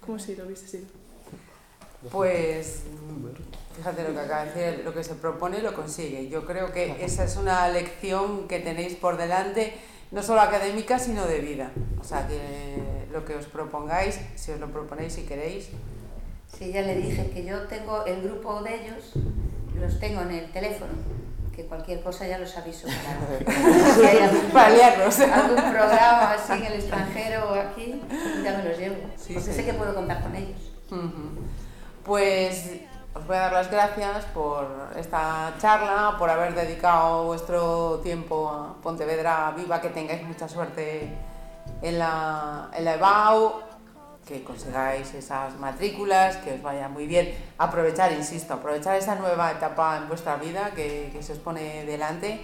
como 0.00 0.18
si 0.18 0.36
lo 0.36 0.44
hubiese 0.44 0.66
sido. 0.68 0.86
Pues 2.10 2.84
fíjate 3.76 4.04
lo 4.04 4.14
que 4.14 4.20
acaba 4.20 4.44
de 4.44 4.52
decir, 4.52 4.84
lo 4.84 4.94
que 4.94 5.04
se 5.04 5.14
propone 5.14 5.60
lo 5.60 5.74
consigue. 5.74 6.28
Yo 6.28 6.46
creo 6.46 6.72
que 6.72 7.04
esa 7.04 7.24
es 7.24 7.36
una 7.36 7.68
lección 7.68 8.48
que 8.48 8.60
tenéis 8.60 8.94
por 8.94 9.16
delante, 9.18 9.74
no 10.10 10.22
solo 10.22 10.40
académica, 10.40 10.98
sino 10.98 11.26
de 11.26 11.40
vida. 11.40 11.72
O 12.00 12.04
sea, 12.04 12.26
que 12.26 13.06
lo 13.12 13.24
que 13.24 13.34
os 13.34 13.46
propongáis, 13.46 14.18
si 14.34 14.52
os 14.52 14.60
lo 14.60 14.70
proponéis 14.70 15.14
si 15.14 15.22
queréis. 15.22 15.68
Sí, 16.58 16.72
ya 16.72 16.82
le 16.82 16.96
dije 16.96 17.30
que 17.30 17.44
yo 17.44 17.62
tengo 17.62 18.04
el 18.06 18.22
grupo 18.22 18.62
de 18.62 18.74
ellos, 18.74 19.12
los 19.78 20.00
tengo 20.00 20.22
en 20.22 20.30
el 20.32 20.52
teléfono, 20.52 20.92
que 21.54 21.64
cualquier 21.66 22.02
cosa 22.02 22.26
ya 22.26 22.38
los 22.38 22.56
aviso 22.56 22.86
para, 22.88 23.54
si 23.94 24.04
hay 24.04 24.18
algún, 24.18 24.50
programa 24.50 26.32
así 26.32 26.52
en 26.52 26.64
el 26.64 26.72
extranjero 26.74 27.50
o 27.50 27.54
aquí, 27.54 28.00
ya 28.42 28.58
me 28.58 28.68
los 28.68 28.78
llevo. 28.78 28.96
Sí, 29.16 29.34
porque 29.34 29.50
sí. 29.50 29.56
sé 29.56 29.64
que 29.64 29.74
puedo 29.74 29.94
contar 29.94 30.22
con 30.22 30.34
ellos. 30.34 30.72
Uh 30.90 30.96
-huh. 30.96 31.30
Pues 32.04 32.80
os 33.14 33.26
voy 33.26 33.36
a 33.36 33.40
dar 33.40 33.52
las 33.52 33.70
gracias 33.70 34.24
por 34.26 34.66
esta 34.96 35.52
charla, 35.58 36.16
por 36.18 36.30
haber 36.30 36.54
dedicado 36.54 37.24
vuestro 37.24 37.98
tiempo 37.98 38.48
a 38.48 38.74
Pontevedra 38.82 39.52
Viva, 39.56 39.80
que 39.80 39.90
tengáis 39.90 40.22
mucha 40.22 40.48
suerte 40.48 41.12
en 41.82 41.98
la, 41.98 42.70
en 42.72 42.84
la 42.84 42.94
EBAU, 42.94 43.52
que 44.26 44.42
consigáis 44.42 45.12
esas 45.12 45.58
matrículas, 45.58 46.36
que 46.38 46.54
os 46.54 46.62
vaya 46.62 46.88
muy 46.88 47.06
bien. 47.06 47.34
Aprovechar, 47.58 48.12
insisto, 48.12 48.54
aprovechar 48.54 48.96
esa 48.96 49.16
nueva 49.16 49.50
etapa 49.50 49.98
en 49.98 50.08
vuestra 50.08 50.36
vida 50.36 50.70
que, 50.74 51.10
que 51.12 51.22
se 51.22 51.34
os 51.34 51.38
pone 51.38 51.84
delante. 51.84 52.40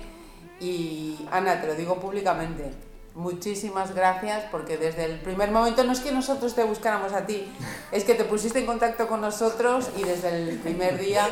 Y 0.61 1.27
Ana, 1.31 1.61
te 1.61 1.66
lo 1.66 1.75
digo 1.75 2.01
públicamente, 2.01 2.73
muchísimas 3.16 3.94
gracias 3.94 4.44
porque 4.50 4.76
desde 4.76 5.07
el 5.07 5.18
primer 5.18 5.50
momento 5.50 5.83
no 5.85 5.92
es 5.92 6.00
que 6.00 6.12
nosotros 6.12 6.55
te 6.55 6.62
buscáramos 6.64 7.12
a 7.14 7.26
ti, 7.26 7.50
es 7.90 8.05
que 8.05 8.14
te 8.14 8.24
pusiste 8.24 8.59
en 8.59 8.66
contacto 8.66 9.09
con 9.09 9.22
nosotros 9.22 9.90
y 9.96 10.05
desde 10.05 10.29
el 10.29 10.59
primer 10.59 10.98
día 10.98 11.29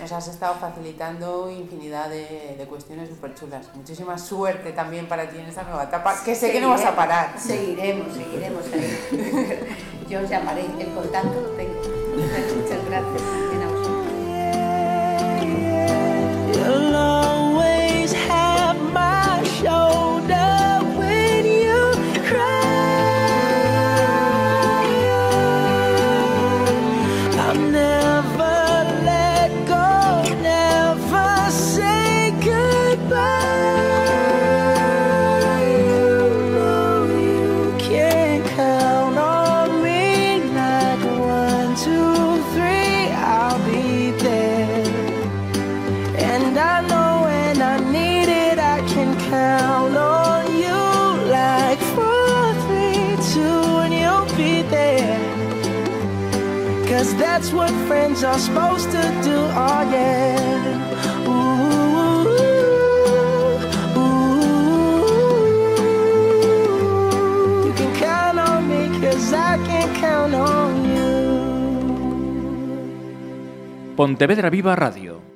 nos 0.00 0.10
has 0.12 0.28
estado 0.28 0.54
facilitando 0.54 1.50
infinidad 1.50 2.08
de, 2.08 2.56
de 2.58 2.66
cuestiones 2.66 3.10
súper 3.10 3.34
chulas. 3.34 3.66
Muchísima 3.74 4.18
suerte 4.18 4.72
también 4.72 5.06
para 5.06 5.28
ti 5.28 5.38
en 5.38 5.46
esta 5.46 5.62
nueva 5.62 5.84
etapa, 5.84 6.14
que 6.24 6.34
sé 6.34 6.46
seguiremos, 6.46 6.80
que 6.80 6.84
no 6.84 6.88
vas 6.88 6.92
a 6.92 6.96
parar. 6.96 7.38
Seguiremos, 7.38 8.14
seguiremos 8.14 8.64
ahí. 8.72 9.76
Yo 10.08 10.20
os 10.20 10.30
llamaré, 10.30 10.64
el 10.78 10.94
contacto 10.94 11.40
lo 11.40 11.48
tengo. 11.50 11.74
Muchas 12.56 12.84
gracias 12.86 13.65
things 58.16 58.24
I'm 58.24 58.38
supposed 58.38 58.90
to 58.90 59.02
do, 59.22 59.36
oh 59.36 59.90
yeah. 59.92 60.36
Pontevedra 73.96 74.50
Viva 74.50 74.74
Radio. 74.74 75.35